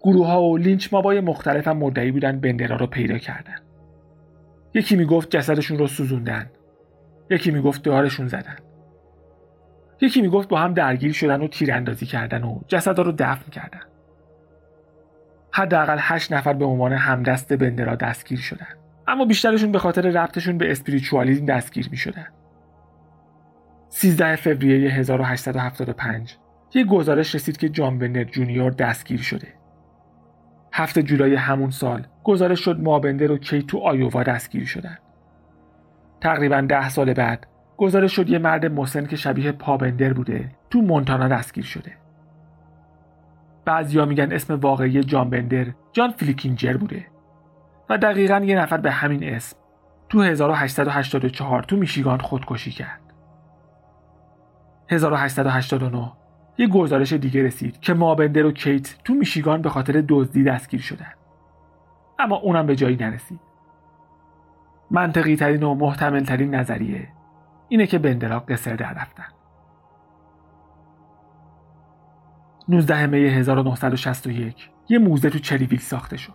گروه 0.01 0.27
ها 0.27 0.43
و 0.43 0.57
لینچ 0.57 0.93
مابای 0.93 1.19
مختلف 1.19 1.67
هم 1.67 1.77
مدعی 1.77 2.11
بودن 2.11 2.39
بندرا 2.39 2.75
رو 2.75 2.87
پیدا 2.87 3.17
کردن. 3.17 3.59
یکی 4.73 4.95
می‌گفت 4.95 5.29
جسدشون 5.29 5.77
رو 5.77 5.87
سوزوندن. 5.87 6.49
یکی 7.29 7.51
می‌گفت 7.51 7.83
دارشون 7.83 8.27
زدن. 8.27 8.57
یکی 10.01 10.21
می‌گفت 10.21 10.49
با 10.49 10.57
هم 10.59 10.73
درگیر 10.73 11.11
شدن 11.11 11.41
و 11.41 11.47
تیراندازی 11.47 12.05
کردن 12.05 12.43
و 12.43 12.59
جسدها 12.67 13.03
رو 13.03 13.11
دفن 13.11 13.51
کردن. 13.51 13.81
حداقل 15.57 15.97
هشت 15.99 16.33
نفر 16.33 16.53
به 16.53 16.65
عنوان 16.65 16.93
همدست 16.93 17.53
بندرا 17.53 17.95
دستگیر 17.95 18.39
شدن. 18.39 18.67
اما 19.07 19.25
بیشترشون 19.25 19.71
به 19.71 19.79
خاطر 19.79 20.01
ربطشون 20.01 20.57
به 20.57 20.71
اسپریچوالیزم 20.71 21.45
دستگیر 21.45 21.87
می 21.91 21.97
شدن. 21.97 22.27
13 23.89 24.35
فوریه 24.35 24.91
1875 24.91 26.37
یه 26.73 26.83
گزارش 26.83 27.35
رسید 27.35 27.57
که 27.57 27.69
جان 27.69 27.99
بندر 27.99 28.23
جونیور 28.23 28.71
دستگیر 28.71 29.21
شده. 29.21 29.47
هفته 30.73 31.03
جولای 31.03 31.35
همون 31.35 31.69
سال 31.69 32.07
گزارش 32.23 32.59
شد 32.59 32.79
مابندر 32.79 33.31
و 33.31 33.37
کی 33.37 33.63
تو 33.63 33.77
آیووا 33.77 34.23
دستگیر 34.23 34.65
شدن. 34.65 34.97
تقریبا 36.21 36.61
ده 36.61 36.89
سال 36.89 37.13
بعد 37.13 37.47
گزارش 37.77 38.15
شد 38.15 38.29
یه 38.29 38.39
مرد 38.39 38.65
مسن 38.65 39.05
که 39.05 39.15
شبیه 39.15 39.51
پابندر 39.51 40.13
بوده 40.13 40.51
تو 40.69 40.81
مونتانا 40.81 41.27
دستگیر 41.27 41.65
شده. 41.65 42.06
بعضیا 43.67 44.05
میگن 44.05 44.31
اسم 44.31 44.55
واقعی 44.55 45.03
جان 45.03 45.29
بندر 45.29 45.65
جان 45.91 46.11
فلیکینجر 46.11 46.77
بوده 46.77 47.05
و 47.89 47.97
دقیقا 47.97 48.39
یه 48.39 48.57
نفر 48.57 48.77
به 48.77 48.91
همین 48.91 49.23
اسم 49.23 49.57
تو 50.09 50.21
1884 50.21 51.63
تو 51.63 51.75
میشیگان 51.75 52.19
خودکشی 52.19 52.71
کرد. 52.71 53.01
1889 54.89 56.11
یه 56.57 56.67
گزارش 56.67 57.13
دیگه 57.13 57.43
رسید 57.43 57.79
که 57.79 57.93
مابندر 57.93 58.45
و 58.45 58.51
کیت 58.51 58.95
تو 59.03 59.13
میشیگان 59.13 59.61
به 59.61 59.69
خاطر 59.69 60.03
دزدی 60.07 60.43
دستگیر 60.43 60.81
شدن. 60.81 61.13
اما 62.19 62.35
اونم 62.35 62.65
به 62.65 62.75
جایی 62.75 62.95
نرسید. 62.95 63.39
منطقی 64.91 65.35
ترین 65.35 65.63
و 65.63 65.73
محتمل 65.73 66.23
ترین 66.23 66.55
نظریه 66.55 67.07
اینه 67.69 67.87
که 67.87 67.99
بندرا 67.99 68.39
قصر 68.39 68.75
در 68.75 68.93
رفتن. 68.93 69.36
19 72.69 73.05
می 73.05 73.17
1961 73.17 74.69
یه 74.89 74.99
موزه 74.99 75.29
تو 75.29 75.39
چریویل 75.39 75.79
ساخته 75.79 76.17
شد. 76.17 76.33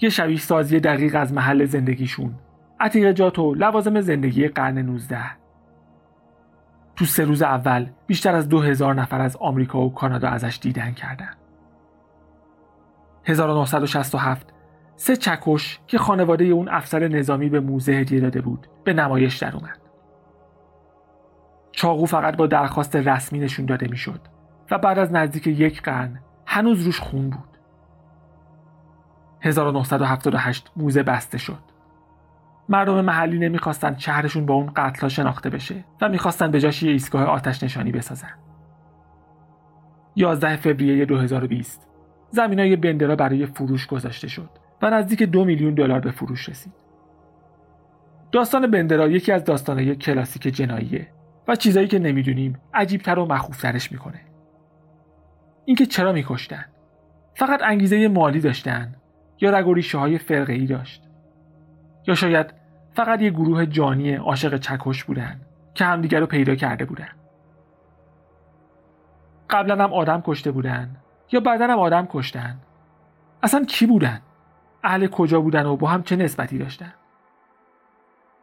یه 0.00 0.08
شبیه 0.08 0.38
سازی 0.38 0.80
دقیق 0.80 1.16
از 1.16 1.32
محل 1.32 1.64
زندگیشون. 1.64 2.34
جات 3.14 3.38
و 3.38 3.54
لوازم 3.54 4.00
زندگی 4.00 4.48
قرن 4.48 4.78
19 4.78 5.18
تو 6.96 7.04
سه 7.04 7.24
روز 7.24 7.42
اول 7.42 7.86
بیشتر 8.06 8.34
از 8.34 8.48
دو 8.48 8.60
هزار 8.60 8.94
نفر 8.94 9.20
از 9.20 9.36
آمریکا 9.36 9.80
و 9.80 9.94
کانادا 9.94 10.28
ازش 10.28 10.58
دیدن 10.62 10.92
کردن. 10.92 11.30
1967 13.24 14.46
سه 14.96 15.16
چکش 15.16 15.80
که 15.86 15.98
خانواده 15.98 16.44
اون 16.44 16.68
افسر 16.68 17.08
نظامی 17.08 17.48
به 17.48 17.60
موزه 17.60 17.92
هدیه 17.92 18.20
داده 18.20 18.40
بود 18.40 18.66
به 18.84 18.92
نمایش 18.92 19.36
در 19.36 19.56
اومد. 19.56 19.78
چاقو 21.72 22.06
فقط 22.06 22.36
با 22.36 22.46
درخواست 22.46 22.96
رسمی 22.96 23.38
نشون 23.38 23.66
داده 23.66 23.88
می‌شد. 23.88 24.20
و 24.70 24.78
بعد 24.78 24.98
از 24.98 25.12
نزدیک 25.12 25.46
یک 25.46 25.82
قرن 25.82 26.20
هنوز 26.46 26.82
روش 26.82 27.00
خون 27.00 27.30
بود 27.30 27.58
1978 29.40 30.70
موزه 30.76 31.02
بسته 31.02 31.38
شد. 31.38 31.62
مردم 32.68 33.00
محلی 33.00 33.38
نمی‌خواستن 33.38 33.96
شهرشون 33.98 34.46
با 34.46 34.54
اون 34.54 34.72
قتلا 34.76 35.08
شناخته 35.08 35.50
بشه 35.50 35.84
و 36.00 36.08
می‌خواستن 36.08 36.50
به 36.50 36.60
جاش 36.60 36.82
یه 36.82 36.90
ایستگاه 36.90 37.24
آتش 37.24 37.62
نشانی 37.62 37.92
بسازن. 37.92 38.34
11 40.16 40.56
فوریه 40.56 41.04
2020 41.04 41.88
زمینای 42.30 42.76
بندرا 42.76 43.16
برای 43.16 43.46
فروش 43.46 43.86
گذاشته 43.86 44.28
شد 44.28 44.50
و 44.82 44.90
نزدیک 44.90 45.22
دو 45.22 45.44
میلیون 45.44 45.74
دلار 45.74 46.00
به 46.00 46.10
فروش 46.10 46.48
رسید. 46.48 46.72
داستان 48.32 48.70
بندرا 48.70 49.08
یکی 49.08 49.32
از 49.32 49.44
داستانهای 49.44 49.96
کلاسیک 49.96 50.42
جناییه 50.42 51.08
و 51.48 51.56
چیزایی 51.56 51.86
که 51.86 51.98
نمی‌دونیم 51.98 52.60
عجیبتر 52.74 53.18
و 53.18 53.26
مخوفترش 53.26 53.92
می‌کنه. 53.92 54.27
اینکه 55.68 55.86
چرا 55.86 56.12
میکشتن؟ 56.12 56.64
فقط 57.34 57.62
انگیزه 57.62 58.08
مالی 58.08 58.40
داشتن 58.40 58.94
یا 59.40 59.50
رگ 59.50 59.66
و 59.68 59.74
ریشه 59.74 59.98
های 59.98 60.18
فرقه 60.18 60.52
ای 60.52 60.66
داشت. 60.66 61.02
یا 62.06 62.14
شاید 62.14 62.54
فقط 62.94 63.22
یه 63.22 63.30
گروه 63.30 63.66
جانی 63.66 64.14
عاشق 64.14 64.56
چکش 64.56 65.04
بودن 65.04 65.40
که 65.74 65.84
همدیگر 65.84 66.20
رو 66.20 66.26
پیدا 66.26 66.54
کرده 66.54 66.84
بودن. 66.84 67.08
قبلا 69.50 69.84
هم 69.84 69.92
آدم 69.92 70.22
کشته 70.26 70.50
بودن 70.50 70.96
یا 71.32 71.40
بعدا 71.40 71.66
هم 71.66 71.78
آدم 71.78 72.06
کشتن. 72.10 72.58
اصلا 73.42 73.64
کی 73.64 73.86
بودن؟ 73.86 74.20
اهل 74.84 75.06
کجا 75.06 75.40
بودن 75.40 75.66
و 75.66 75.76
با 75.76 75.88
هم 75.88 76.02
چه 76.02 76.16
نسبتی 76.16 76.58
داشتن؟ 76.58 76.92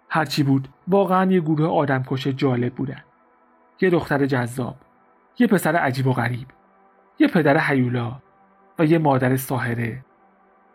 هرچی 0.09 0.43
بود 0.43 0.69
واقعا 0.87 1.31
یه 1.31 1.39
گروه 1.39 1.67
آدم 1.67 2.03
کش 2.03 2.27
جالب 2.27 2.73
بودن. 2.73 3.03
یه 3.81 3.89
دختر 3.89 4.25
جذاب 4.25 4.75
یه 5.39 5.47
پسر 5.47 5.75
عجیب 5.75 6.07
و 6.07 6.13
غریب. 6.13 6.47
یه 7.19 7.27
پدر 7.27 7.57
حیولا 7.57 8.21
و 8.79 8.85
یه 8.85 8.97
مادر 8.97 9.35
ساهره 9.35 10.05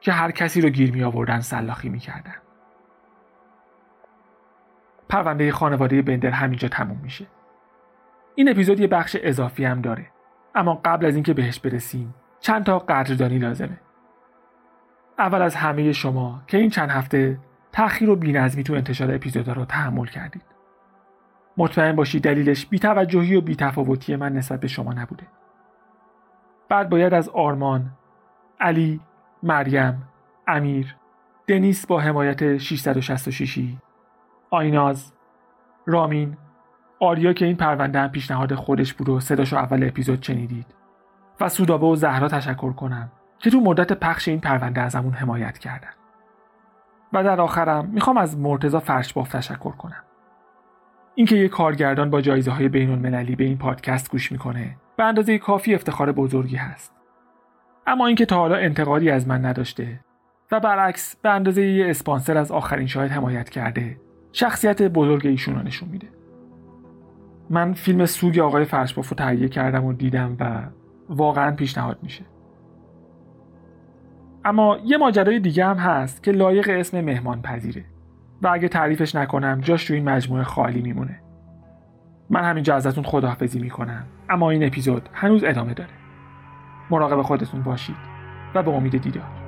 که 0.00 0.12
هر 0.12 0.30
کسی 0.30 0.60
رو 0.60 0.68
گیر 0.68 0.92
می 0.92 1.04
آوردن 1.04 1.40
سلاخی 1.40 1.88
می 1.88 1.98
کردن. 1.98 2.34
پرونده 5.08 5.52
خانواده 5.52 6.02
بندر 6.02 6.30
همینجا 6.30 6.68
تموم 6.68 7.00
میشه. 7.02 7.26
این 8.34 8.48
اپیزود 8.48 8.80
یه 8.80 8.86
بخش 8.86 9.16
اضافی 9.20 9.64
هم 9.64 9.80
داره. 9.80 10.06
اما 10.54 10.80
قبل 10.84 11.06
از 11.06 11.14
اینکه 11.14 11.34
بهش 11.34 11.60
برسیم 11.60 12.14
چند 12.40 12.64
تا 12.64 12.78
قدردانی 12.78 13.38
لازمه. 13.38 13.80
اول 15.18 15.42
از 15.42 15.54
همه 15.54 15.92
شما 15.92 16.42
که 16.46 16.58
این 16.58 16.70
چند 16.70 16.90
هفته 16.90 17.38
تأخیر 17.72 18.10
و 18.10 18.16
بینظمی 18.16 18.64
تو 18.64 18.74
انتشار 18.74 19.14
اپیزودا 19.14 19.52
رو 19.52 19.64
تحمل 19.64 20.06
کردید. 20.06 20.42
مطمئن 21.56 21.96
باشید 21.96 22.22
دلیلش 22.22 22.66
بیتوجهی 22.66 23.36
و 23.36 23.40
بیتفاوتی 23.40 24.16
من 24.16 24.32
نسبت 24.32 24.60
به 24.60 24.68
شما 24.68 24.92
نبوده. 24.92 25.26
بعد 26.70 26.88
باید 26.88 27.14
از 27.14 27.28
آرمان، 27.28 27.90
علی، 28.60 29.00
مریم، 29.42 30.02
امیر، 30.46 30.96
دنیس 31.46 31.86
با 31.86 32.00
حمایت 32.00 32.58
666 32.58 33.76
آیناز، 34.50 35.12
رامین، 35.86 36.36
آریا 37.00 37.32
که 37.32 37.44
این 37.44 37.56
پرونده 37.56 38.00
هم 38.00 38.08
پیشنهاد 38.08 38.54
خودش 38.54 38.94
بود 38.94 39.08
و 39.08 39.20
صداشو 39.20 39.56
اول 39.56 39.84
اپیزود 39.88 40.22
شنیدید. 40.22 40.66
و 41.40 41.48
سودابه 41.48 41.86
و 41.86 41.96
زهرا 41.96 42.28
تشکر 42.28 42.72
کنم 42.72 43.12
که 43.38 43.50
تو 43.50 43.60
مدت 43.60 43.92
پخش 43.92 44.28
این 44.28 44.40
پرونده 44.40 44.80
ازمون 44.80 45.12
حمایت 45.12 45.58
کردن. 45.58 45.92
و 47.12 47.24
در 47.24 47.40
آخرم 47.40 47.86
می‌خوام 47.86 48.16
از 48.16 48.38
مرتزا 48.38 48.80
فرشباف 48.80 49.32
تشکر 49.32 49.72
کنم. 49.72 50.04
اینکه 51.14 51.36
یک 51.36 51.50
کارگردان 51.50 52.10
با 52.10 52.20
جایزه 52.20 52.50
های 52.50 52.68
بین 52.68 52.90
المللی 52.90 53.36
به 53.36 53.44
این 53.44 53.58
پادکست 53.58 54.10
گوش 54.10 54.32
می‌کنه 54.32 54.76
به 55.00 55.06
اندازه 55.06 55.38
کافی 55.38 55.74
افتخار 55.74 56.12
بزرگی 56.12 56.56
هست. 56.56 56.94
اما 57.86 58.06
اینکه 58.06 58.26
تا 58.26 58.36
حالا 58.36 58.56
انتقادی 58.56 59.10
از 59.10 59.28
من 59.28 59.44
نداشته 59.44 60.00
و 60.52 60.60
برعکس 60.60 61.16
به 61.16 61.30
اندازه 61.30 61.66
یه 61.66 61.90
اسپانسر 61.90 62.36
از 62.36 62.52
آخرین 62.52 62.86
شاهد 62.86 63.10
حمایت 63.10 63.48
کرده 63.48 64.00
شخصیت 64.32 64.82
بزرگ 64.82 65.26
ایشون 65.26 65.54
رو 65.54 65.62
نشون 65.62 65.88
میده. 65.88 66.08
من 67.50 67.72
فیلم 67.72 68.06
سوگ 68.06 68.38
آقای 68.38 68.64
فرشباف 68.64 69.08
رو 69.08 69.16
تهیه 69.16 69.48
کردم 69.48 69.84
و 69.84 69.92
دیدم 69.92 70.36
و 70.40 70.62
واقعا 71.08 71.50
پیشنهاد 71.56 71.98
میشه. 72.02 72.24
اما 74.44 74.78
یه 74.84 74.96
ماجرای 74.96 75.40
دیگه 75.40 75.64
هم 75.64 75.76
هست 75.76 76.22
که 76.22 76.32
لایق 76.32 76.70
اسم 76.72 77.00
مهمان 77.00 77.42
پذیره 77.42 77.84
و 78.42 78.48
اگه 78.48 78.68
تعریفش 78.68 79.14
نکنم 79.14 79.60
جاش 79.60 79.84
تو 79.84 79.94
این 79.94 80.08
مجموعه 80.08 80.44
خالی 80.44 80.82
میمونه. 80.82 81.20
من 82.30 82.44
همینجا 82.44 82.76
ازتون 82.76 83.04
خداحافظی 83.04 83.58
می‌کنم. 83.58 84.06
اما 84.28 84.50
این 84.50 84.66
اپیزود 84.66 85.08
هنوز 85.12 85.44
ادامه 85.44 85.74
داره. 85.74 85.90
مراقب 86.90 87.22
خودتون 87.22 87.62
باشید 87.62 87.96
و 88.54 88.62
به 88.62 88.70
امید 88.70 89.02
دیدار. 89.02 89.40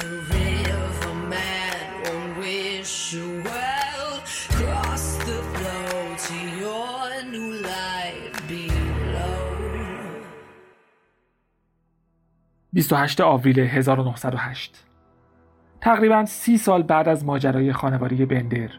The 0.00 0.29
28 12.72 13.20
آوریل 13.20 13.58
1908 13.60 14.86
تقریبا 15.80 16.24
سی 16.24 16.56
سال 16.56 16.82
بعد 16.82 17.08
از 17.08 17.24
ماجرای 17.24 17.72
خانواده 17.72 18.26
بندر 18.26 18.70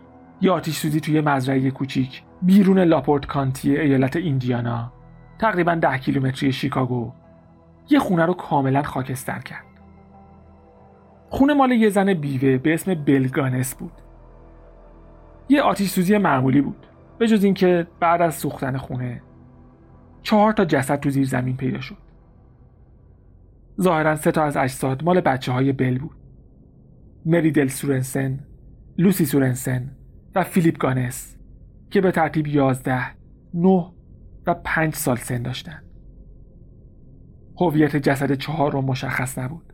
یا 0.41 0.53
آتیش 0.53 0.77
سوزی 0.77 0.99
توی 0.99 1.21
مزرعه 1.21 1.71
کوچیک 1.71 2.23
بیرون 2.41 2.79
لاپورت 2.79 3.25
کانتی 3.25 3.77
ایالت 3.77 4.15
ایندیانا 4.15 4.93
تقریبا 5.39 5.75
ده 5.75 5.97
کیلومتری 5.97 6.51
شیکاگو 6.51 7.11
یه 7.89 7.99
خونه 7.99 8.25
رو 8.25 8.33
کاملا 8.33 8.83
خاکستر 8.83 9.39
کرد. 9.39 9.65
خونه 11.29 11.53
مال 11.53 11.71
یه 11.71 11.89
زن 11.89 12.13
بیوه 12.13 12.57
به 12.57 12.73
اسم 12.73 12.93
بلگانس 12.93 13.75
بود. 13.75 13.91
یه 15.49 15.61
آتیش 15.61 15.89
سوزی 15.89 16.17
معمولی 16.17 16.61
بود 16.61 16.87
به 17.17 17.27
جز 17.27 17.43
اینکه 17.43 17.87
بعد 17.99 18.21
از 18.21 18.35
سوختن 18.35 18.77
خونه 18.77 19.21
چهار 20.23 20.53
تا 20.53 20.65
جسد 20.65 20.99
تو 20.99 21.09
زیر 21.09 21.25
زمین 21.25 21.57
پیدا 21.57 21.81
شد. 21.81 22.10
ظاهرا 23.81 24.15
سه 24.15 24.31
تا 24.31 24.43
از 24.43 24.57
اجساد 24.57 25.03
مال 25.03 25.21
بچه 25.21 25.51
های 25.51 25.71
بل 25.71 25.97
بود. 25.97 26.17
مریدل 27.25 27.67
سورنسن 27.67 28.39
لوسی 28.97 29.25
سورنسن 29.25 29.91
و 30.35 30.43
فیلیپ 30.43 30.77
گانس 30.77 31.37
که 31.89 32.01
به 32.01 32.11
ترتیب 32.11 32.47
11 32.47 33.01
9 33.53 33.85
و 34.47 34.53
5 34.63 34.95
سال 34.95 35.17
سن 35.17 35.41
داشتند 35.41 35.83
هویت 37.61 37.95
جسد 37.95 38.33
چهار 38.33 38.71
رو 38.71 38.81
مشخص 38.81 39.37
نبود. 39.37 39.73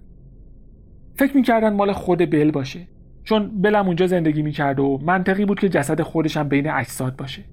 فکر 1.15 1.38
می‌کردن 1.38 1.74
مال 1.74 1.91
خود 1.91 2.17
بل 2.17 2.52
باشه 2.52 2.88
چون 3.24 3.62
بلم 3.62 3.88
اونجا 3.88 4.08
زندگی 4.08 4.41
می‌کرد 4.41 4.80
و 4.80 5.00
منطقی 5.04 5.46
بود 5.46 5.60
که 5.60 5.70
جسد 5.70 6.02
خودش 6.02 6.38
هم 6.38 6.50
بین 6.50 6.70
اجساد 6.70 7.15
باشه. 7.15 7.43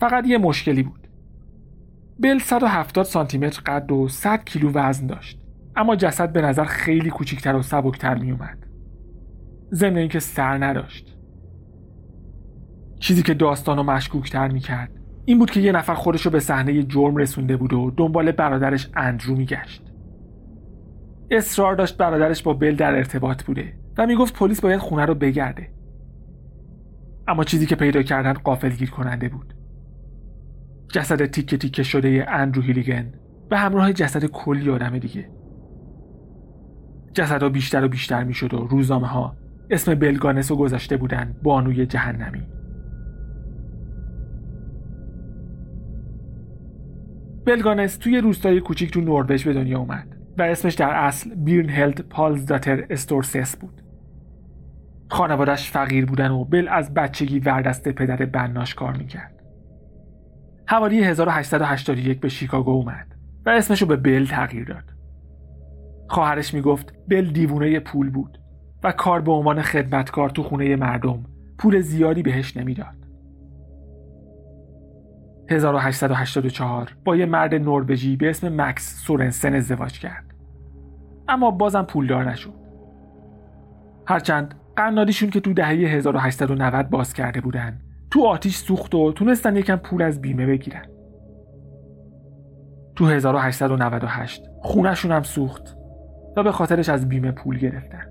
فقط 0.00 0.26
یه 0.26 0.38
مشکلی 0.38 0.82
بود. 0.82 1.08
بل 2.18 2.38
170 2.38 3.04
سانتی 3.04 3.38
متر 3.38 3.62
قد 3.66 3.92
و 3.92 4.08
100 4.08 4.44
کیلو 4.44 4.70
وزن 4.72 5.06
داشت. 5.06 5.41
اما 5.76 5.96
جسد 5.96 6.32
به 6.32 6.42
نظر 6.42 6.64
خیلی 6.64 7.10
کوچیکتر 7.10 7.56
و 7.56 7.62
سبکتر 7.62 8.14
می 8.14 8.30
اومد 8.30 8.66
ضمن 9.72 9.96
اینکه 9.96 10.18
سر 10.20 10.64
نداشت. 10.64 11.18
چیزی 12.98 13.22
که 13.22 13.34
داستان 13.34 13.76
رو 13.76 13.82
مشکوکتر 13.82 14.48
می‌کرد 14.48 14.90
این 15.24 15.38
بود 15.38 15.50
که 15.50 15.60
یه 15.60 15.72
نفر 15.72 15.94
خودش 15.94 16.22
رو 16.22 16.30
به 16.30 16.40
صحنه 16.40 16.82
جرم 16.82 17.16
رسونده 17.16 17.56
بود 17.56 17.72
و 17.72 17.90
دنبال 17.96 18.32
برادرش 18.32 18.90
اندرو 18.96 19.36
میگشت. 19.36 19.92
اصرار 21.30 21.74
داشت 21.74 21.96
برادرش 21.96 22.42
با 22.42 22.54
بل 22.54 22.76
در 22.76 22.94
ارتباط 22.94 23.44
بوده 23.44 23.72
و 23.98 24.06
می‌گفت 24.06 24.34
پلیس 24.34 24.60
باید 24.60 24.80
خونه 24.80 25.04
رو 25.04 25.14
بگرده. 25.14 25.68
اما 27.28 27.44
چیزی 27.44 27.66
که 27.66 27.76
پیدا 27.76 28.02
کردن 28.02 28.32
قافلگیر 28.32 28.90
کننده 28.90 29.28
بود. 29.28 29.54
جسد 30.88 31.26
تیکه 31.26 31.56
تیکه 31.56 31.82
شده 31.82 32.26
اندرو 32.28 32.62
هیلیگن 32.62 33.12
به 33.48 33.58
همراه 33.58 33.92
جسد 33.92 34.24
کلی 34.24 34.70
آدم 34.70 34.98
دیگه. 34.98 35.30
جسدها 37.14 37.48
بیشتر 37.48 37.84
و 37.84 37.88
بیشتر 37.88 38.24
می‌شد 38.24 38.54
و 38.54 38.66
روزنامه 38.66 39.06
ها 39.06 39.36
اسم 39.70 39.94
بلگانس 39.94 40.50
رو 40.50 40.56
گذاشته 40.56 40.96
بودن 40.96 41.36
بانوی 41.42 41.86
جهنمی. 41.86 42.42
بلگانس 47.46 47.96
توی 47.96 48.18
روستای 48.18 48.60
کوچیک 48.60 48.90
تو 48.90 49.00
نروژ 49.00 49.44
به 49.44 49.52
دنیا 49.52 49.78
اومد 49.78 50.16
و 50.38 50.42
اسمش 50.42 50.74
در 50.74 50.90
اصل 50.90 51.34
بیرنهلد 51.34 52.00
پالزداتر 52.00 52.84
استورسس 52.90 53.56
بود. 53.56 53.82
خانوادش 55.10 55.70
فقیر 55.70 56.06
بودن 56.06 56.30
و 56.30 56.44
بل 56.44 56.68
از 56.68 56.94
بچگی 56.94 57.38
وردست 57.38 57.88
پدر 57.88 58.26
بناش 58.26 58.74
کار 58.74 58.96
می‌کرد. 58.96 59.42
حوالی 60.66 61.04
1881 61.04 62.20
به 62.20 62.28
شیکاگو 62.28 62.70
اومد 62.70 63.06
و 63.46 63.50
اسمشو 63.50 63.86
به 63.86 63.96
بل 63.96 64.26
تغییر 64.26 64.64
داد. 64.64 64.91
خواهرش 66.12 66.54
می‌گفت 66.54 66.94
بل 67.08 67.24
دیوونه 67.24 67.80
پول 67.80 68.10
بود 68.10 68.38
و 68.84 68.92
کار 68.92 69.20
به 69.20 69.32
عنوان 69.32 69.62
خدمتکار 69.62 70.30
تو 70.30 70.42
خونه 70.42 70.76
مردم 70.76 71.24
پول 71.58 71.80
زیادی 71.80 72.22
بهش 72.22 72.56
نمی‌داد. 72.56 72.94
1884 75.50 76.96
با 77.04 77.16
یه 77.16 77.26
مرد 77.26 77.54
نروژی 77.54 78.16
به 78.16 78.30
اسم 78.30 78.60
مکس 78.60 79.04
سورنسن 79.06 79.54
ازدواج 79.54 79.98
کرد. 79.98 80.34
اما 81.28 81.50
بازم 81.50 81.82
پولدار 81.82 82.30
نشد. 82.30 82.54
هرچند 84.06 84.54
قنادیشون 84.76 85.30
که 85.30 85.40
تو 85.40 85.52
دهه 85.52 85.68
1890 85.68 86.90
باز 86.90 87.14
کرده 87.14 87.40
بودن 87.40 87.80
تو 88.10 88.26
آتیش 88.26 88.56
سوخت 88.56 88.94
و 88.94 89.12
تونستن 89.12 89.56
یکم 89.56 89.76
پول 89.76 90.02
از 90.02 90.20
بیمه 90.20 90.46
بگیرن. 90.46 90.86
تو 92.96 93.06
1898 93.06 94.42
خونشون 94.62 95.12
هم 95.12 95.22
سوخت. 95.22 95.81
و 96.36 96.42
به 96.42 96.52
خاطرش 96.52 96.88
از 96.88 97.08
بیمه 97.08 97.32
پول 97.32 97.58
گرفتن. 97.58 98.06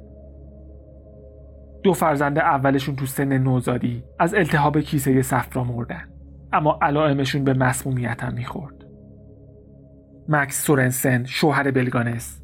دو 1.84 1.94
فرزند 1.94 2.40
اولشون 2.40 2.96
تو 2.96 3.06
سن 3.06 3.38
نوزادی 3.38 4.04
از 4.20 4.34
التهاب 4.34 4.80
کیسه 4.80 5.22
صفرا 5.22 5.64
مردن 5.64 6.10
اما 6.54 6.80
علائمشون 6.82 7.44
به 7.44 7.54
مسمومیت 7.54 8.24
هم 8.24 8.34
می‌خورد. 8.34 8.86
مکس 10.30 10.66
سورنسن 10.66 11.24
شوهر 11.24 11.72
بلگانس 11.72 12.42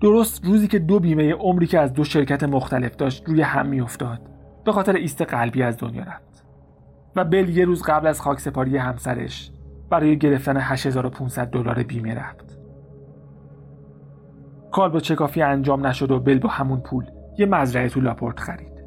درست 0.00 0.44
روزی 0.44 0.68
که 0.68 0.78
دو 0.78 1.00
بیمه 1.00 1.32
عمری 1.32 1.66
که 1.66 1.78
از 1.78 1.92
دو 1.92 2.04
شرکت 2.04 2.42
مختلف 2.42 2.96
داشت 2.96 3.28
روی 3.28 3.42
هم 3.42 3.66
میافتاد 3.66 4.20
به 4.64 4.72
خاطر 4.72 4.92
ایست 4.92 5.22
قلبی 5.22 5.62
از 5.62 5.78
دنیا 5.78 6.02
رفت. 6.02 6.44
و 7.16 7.24
بل 7.24 7.48
یه 7.48 7.64
روز 7.64 7.82
قبل 7.82 8.06
از 8.06 8.20
خاکسپاری 8.20 8.76
همسرش 8.76 9.50
برای 9.90 10.18
گرفتن 10.18 10.56
8500 10.56 11.50
دلار 11.50 11.82
بیمه 11.82 12.14
رفت. 12.14 12.49
کار 14.70 14.88
با 14.88 15.00
چکافی 15.00 15.42
انجام 15.42 15.86
نشد 15.86 16.10
و 16.10 16.20
بل 16.20 16.38
با 16.38 16.48
همون 16.48 16.80
پول 16.80 17.04
یه 17.38 17.46
مزرعه 17.46 17.88
تو 17.88 18.00
لاپورت 18.00 18.40
خرید. 18.40 18.84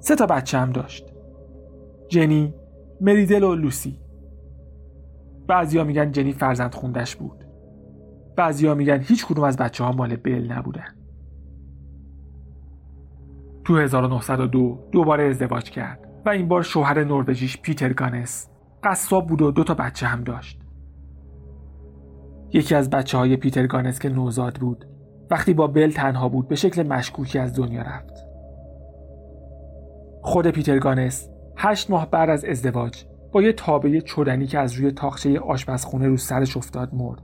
سه 0.00 0.16
تا 0.16 0.26
بچه 0.26 0.58
هم 0.58 0.72
داشت. 0.72 1.12
جنی 2.08 2.54
مریدل 3.00 3.42
و 3.42 3.54
لوسی. 3.54 4.00
بعضیا 5.46 5.84
میگن 5.84 6.12
جنی 6.12 6.32
فرزند 6.32 6.74
خوندش 6.74 7.16
بود. 7.16 7.44
بعضیا 8.36 8.74
میگن 8.74 9.00
هیچ 9.00 9.26
کدوم 9.26 9.44
از 9.44 9.56
بچه 9.56 9.84
ها 9.84 9.92
مال 9.92 10.16
بل 10.16 10.52
نبودن. 10.52 10.94
تو 13.64 13.76
1902 13.78 14.78
دوباره 14.92 15.24
ازدواج 15.24 15.70
کرد 15.70 16.08
و 16.26 16.28
این 16.28 16.48
بار 16.48 16.62
شوهر 16.62 17.04
نروژیش 17.04 17.60
پیتر 17.60 17.92
گانس 17.92 18.48
قصاب 18.84 19.26
بود 19.26 19.42
و 19.42 19.50
دو 19.50 19.64
تا 19.64 19.74
بچه 19.74 20.06
هم 20.06 20.24
داشت. 20.24 20.63
یکی 22.54 22.74
از 22.74 22.90
بچه 22.90 23.18
های 23.18 23.36
پیتر 23.36 23.66
گانس 23.66 23.98
که 23.98 24.08
نوزاد 24.08 24.54
بود 24.54 24.86
وقتی 25.30 25.54
با 25.54 25.66
بل 25.66 25.90
تنها 25.90 26.28
بود 26.28 26.48
به 26.48 26.54
شکل 26.54 26.82
مشکوکی 26.82 27.38
از 27.38 27.54
دنیا 27.54 27.82
رفت. 27.82 28.14
خود 30.22 30.50
پیتر 30.50 30.78
گانس 30.78 31.28
هشت 31.56 31.90
ماه 31.90 32.10
بعد 32.10 32.30
از 32.30 32.44
ازدواج 32.44 33.04
با 33.32 33.42
یه 33.42 33.52
تابه 33.52 34.00
چدنی 34.00 34.46
که 34.46 34.58
از 34.58 34.72
روی 34.72 34.90
تاخچه 34.90 35.40
آشپزخونه 35.40 36.08
رو 36.08 36.16
سرش 36.16 36.56
افتاد 36.56 36.94
مرد. 36.94 37.22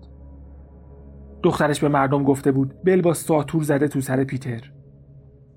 دخترش 1.42 1.80
به 1.80 1.88
مردم 1.88 2.24
گفته 2.24 2.52
بود 2.52 2.74
بل 2.84 3.00
با 3.00 3.14
ساتور 3.14 3.62
زده 3.62 3.88
تو 3.88 4.00
سر 4.00 4.24
پیتر. 4.24 4.72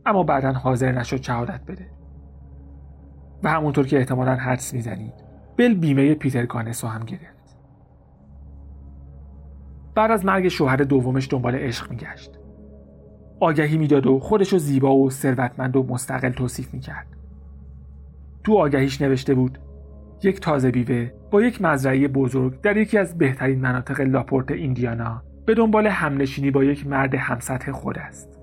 اما 0.05 0.23
بعدا 0.23 0.51
حاضر 0.53 0.91
نشد 0.91 1.21
شهادت 1.21 1.61
بده. 1.67 1.85
و 3.43 3.49
همونطور 3.49 3.87
که 3.87 3.97
احتمالا 3.97 4.35
حدس 4.35 4.73
می‌زنید 4.73 5.13
بل 5.57 5.73
بیمه 5.73 6.13
پیتر 6.13 6.45
گانس 6.45 6.83
رو 6.83 6.89
هم 6.89 7.05
گرفت. 7.05 7.32
بعد 9.95 10.11
از 10.11 10.25
مرگ 10.25 10.47
شوهر 10.47 10.77
دومش 10.77 11.27
دنبال 11.31 11.55
عشق 11.55 11.89
میگشت. 11.89 12.39
آگهی 13.39 13.77
می‌داد 13.77 14.07
و 14.07 14.19
خودش 14.19 14.53
رو 14.53 14.59
زیبا 14.59 14.95
و 14.95 15.09
ثروتمند 15.09 15.75
و 15.75 15.83
مستقل 15.83 16.29
توصیف 16.29 16.73
می‌کرد. 16.73 17.07
تو 18.43 18.57
آگهیش 18.57 19.01
نوشته 19.01 19.33
بود 19.33 19.59
یک 20.23 20.39
تازه 20.39 20.71
بیوه 20.71 21.11
با 21.31 21.41
یک 21.41 21.61
مزرعه 21.61 22.07
بزرگ 22.07 22.61
در 22.61 22.77
یکی 22.77 22.97
از 22.97 23.17
بهترین 23.17 23.59
مناطق 23.59 24.01
لاپورت 24.01 24.51
ایندیانا 24.51 25.23
به 25.45 25.53
دنبال 25.53 25.87
همنشینی 25.87 26.51
با 26.51 26.63
یک 26.63 26.87
مرد 26.87 27.15
همسطح 27.15 27.71
خود 27.71 27.97
است. 27.97 28.39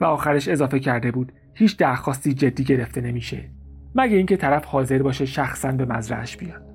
و 0.00 0.04
آخرش 0.04 0.48
اضافه 0.48 0.80
کرده 0.80 1.10
بود 1.10 1.32
هیچ 1.54 1.76
درخواستی 1.76 2.34
جدی 2.34 2.64
گرفته 2.64 3.00
نمیشه. 3.00 3.50
مگه 3.94 4.16
اینکه 4.16 4.36
طرف 4.36 4.64
حاضر 4.64 5.02
باشه 5.02 5.24
شخصا 5.24 5.72
به 5.72 5.84
مزرعش 5.84 6.36
بیاد. 6.36 6.65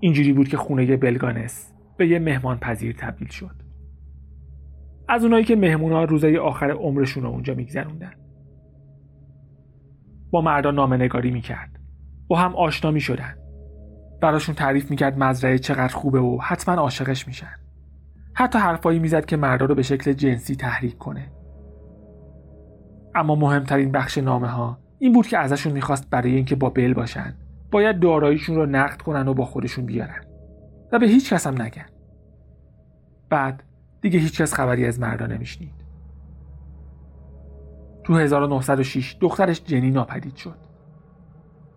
اینجوری 0.00 0.32
بود 0.32 0.48
که 0.48 0.56
خونه 0.56 0.96
بلگانس 0.96 1.72
به 1.96 2.08
یه 2.08 2.18
مهمان 2.18 2.58
پذیر 2.58 2.96
تبدیل 2.98 3.28
شد. 3.28 3.54
از 5.08 5.24
اونایی 5.24 5.44
که 5.44 5.56
مهمونا 5.56 6.04
روزای 6.04 6.38
آخر 6.38 6.70
عمرشون 6.70 7.22
رو 7.22 7.28
اونجا 7.28 7.54
میگذروندن. 7.54 8.12
با 10.30 10.40
مردان 10.40 10.74
نامه 10.74 10.96
نگاری 10.96 11.30
می‌کرد. 11.30 11.70
با 12.28 12.38
هم 12.38 12.56
آشنا 12.56 12.90
می‌شدن. 12.90 13.34
براشون 14.20 14.54
تعریف 14.54 14.90
می‌کرد 14.90 15.18
مزرعه 15.18 15.58
چقدر 15.58 15.94
خوبه 15.94 16.20
و 16.20 16.38
حتما 16.42 16.74
عاشقش 16.74 17.26
میشن. 17.26 17.54
حتی 18.34 18.58
حرفایی 18.58 18.98
می‌زد 18.98 19.24
که 19.24 19.36
مردا 19.36 19.66
رو 19.66 19.74
به 19.74 19.82
شکل 19.82 20.12
جنسی 20.12 20.56
تحریک 20.56 20.98
کنه. 20.98 21.32
اما 23.14 23.34
مهمترین 23.34 23.92
بخش 23.92 24.18
نامه 24.18 24.48
ها 24.48 24.78
این 24.98 25.12
بود 25.12 25.26
که 25.26 25.38
ازشون 25.38 25.72
می‌خواست 25.72 26.10
برای 26.10 26.34
اینکه 26.34 26.56
با 26.56 26.70
بل 26.70 26.94
باشن. 26.94 27.34
باید 27.70 28.00
داراییشون 28.00 28.56
رو 28.56 28.66
نقد 28.66 29.02
کنن 29.02 29.28
و 29.28 29.34
با 29.34 29.44
خودشون 29.44 29.86
بیارن. 29.86 30.24
و 30.92 30.98
به 30.98 31.06
هیچ 31.06 31.32
کس 31.32 31.46
هم 31.46 31.62
نگن. 31.62 31.86
بعد 33.30 33.62
دیگه 34.00 34.18
هیچکس 34.18 34.54
خبری 34.54 34.86
از 34.86 35.00
مردا 35.00 35.26
نمیشنید. 35.26 35.74
تو 38.04 38.14
1906 38.14 39.16
دخترش 39.20 39.64
جنی 39.64 39.90
ناپدید 39.90 40.36
شد. 40.36 40.56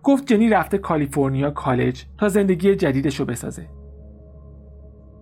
گفت 0.04 0.26
جنی 0.26 0.50
رفته 0.50 0.78
کالیفرنیا 0.78 1.52
کالج 1.52 2.06
تا 2.18 2.30
زندگی 2.30 2.76
جدیدش 2.76 3.20
رو 3.20 3.26
بسازه. 3.26 3.68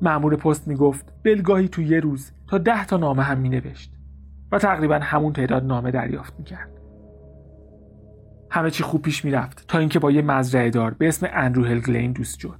معمور 0.01 0.35
پست 0.35 0.67
می‌گفت 0.67 1.13
بلگاهی 1.23 1.67
تو 1.67 1.81
یه 1.81 1.99
روز 1.99 2.31
تا 2.47 2.57
ده 2.57 2.85
تا 2.85 2.97
نامه 2.97 3.23
هم 3.23 3.37
مینوشت 3.37 3.93
و 4.51 4.59
تقریبا 4.59 4.99
همون 5.01 5.33
تعداد 5.33 5.63
نامه 5.63 5.91
دریافت 5.91 6.39
می‌کرد. 6.39 6.78
همه 8.51 8.71
چی 8.71 8.83
خوب 8.83 9.01
پیش 9.01 9.25
می‌رفت 9.25 9.67
تا 9.67 9.77
اینکه 9.77 9.99
با 9.99 10.11
یه 10.11 10.21
مزرعه 10.21 10.69
دار 10.69 10.93
به 10.93 11.07
اسم 11.07 11.27
اندرو 11.33 11.65
هلگلین 11.65 12.11
دوست 12.11 12.39
شد. 12.39 12.59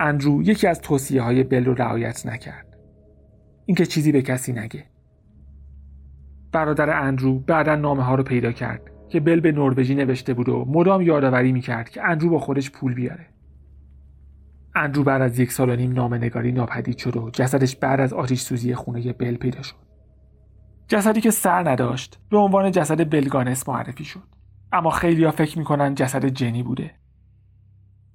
اندرو 0.00 0.42
یکی 0.42 0.66
از 0.66 0.80
توصیه 0.80 1.22
های 1.22 1.44
بل 1.44 1.64
رو 1.64 1.74
رعایت 1.74 2.26
نکرد. 2.26 2.76
اینکه 3.66 3.86
چیزی 3.86 4.12
به 4.12 4.22
کسی 4.22 4.52
نگه. 4.52 4.84
برادر 6.52 7.02
اندرو 7.02 7.38
بعدا 7.38 7.76
نامه 7.76 8.02
ها 8.02 8.14
رو 8.14 8.22
پیدا 8.22 8.52
کرد 8.52 8.82
که 9.08 9.20
بل 9.20 9.40
به 9.40 9.52
نروژی 9.52 9.94
نوشته 9.94 10.34
بود 10.34 10.48
و 10.48 10.64
مدام 10.68 11.02
یادآوری 11.02 11.52
می‌کرد 11.52 11.88
که 11.88 12.02
اندرو 12.04 12.30
با 12.30 12.38
خودش 12.38 12.70
پول 12.70 12.94
بیاره. 12.94 13.26
اندرو 14.74 15.04
بعد 15.04 15.22
از 15.22 15.38
یک 15.38 15.52
سال 15.52 15.70
و 15.70 15.76
نیم 15.76 15.92
نامه 15.92 16.18
نگاری 16.18 16.52
ناپدید 16.52 16.98
شد 16.98 17.16
و 17.16 17.30
جسدش 17.30 17.76
بعد 17.76 18.00
از 18.00 18.12
آتیش 18.12 18.40
سوزی 18.40 18.74
خونه 18.74 19.12
بل 19.12 19.34
پیدا 19.34 19.62
شد. 19.62 19.76
جسدی 20.88 21.20
که 21.20 21.30
سر 21.30 21.68
نداشت 21.68 22.20
به 22.30 22.36
عنوان 22.38 22.70
جسد 22.70 23.10
بلگانس 23.10 23.68
معرفی 23.68 24.04
شد. 24.04 24.39
اما 24.72 24.90
خیلی 24.90 25.24
ها 25.24 25.30
فکر 25.30 25.58
می‌کنن 25.58 25.94
جسد 25.94 26.26
جنی 26.26 26.62
بوده. 26.62 26.94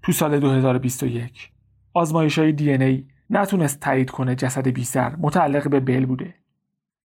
تو 0.01 0.11
سال 0.11 0.39
2021 0.39 1.51
آزمایش 1.93 2.39
های 2.39 2.51
دی 2.51 2.71
ای 2.71 3.05
نتونست 3.29 3.79
تایید 3.79 4.09
کنه 4.09 4.35
جسد 4.35 4.67
بی 4.67 4.87
متعلق 5.19 5.69
به 5.69 5.79
بل 5.79 6.05
بوده 6.05 6.35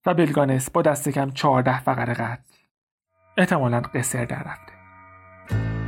و 0.07 0.15
بلگانس 0.15 0.71
با 0.71 0.83
دست 0.83 1.09
کم 1.09 1.31
14 1.31 1.81
فقر 1.81 2.13
قتل. 2.13 2.43
احتمالا 3.37 3.81
قصر 3.81 4.25
در 4.25 4.43
رفته. 4.43 5.80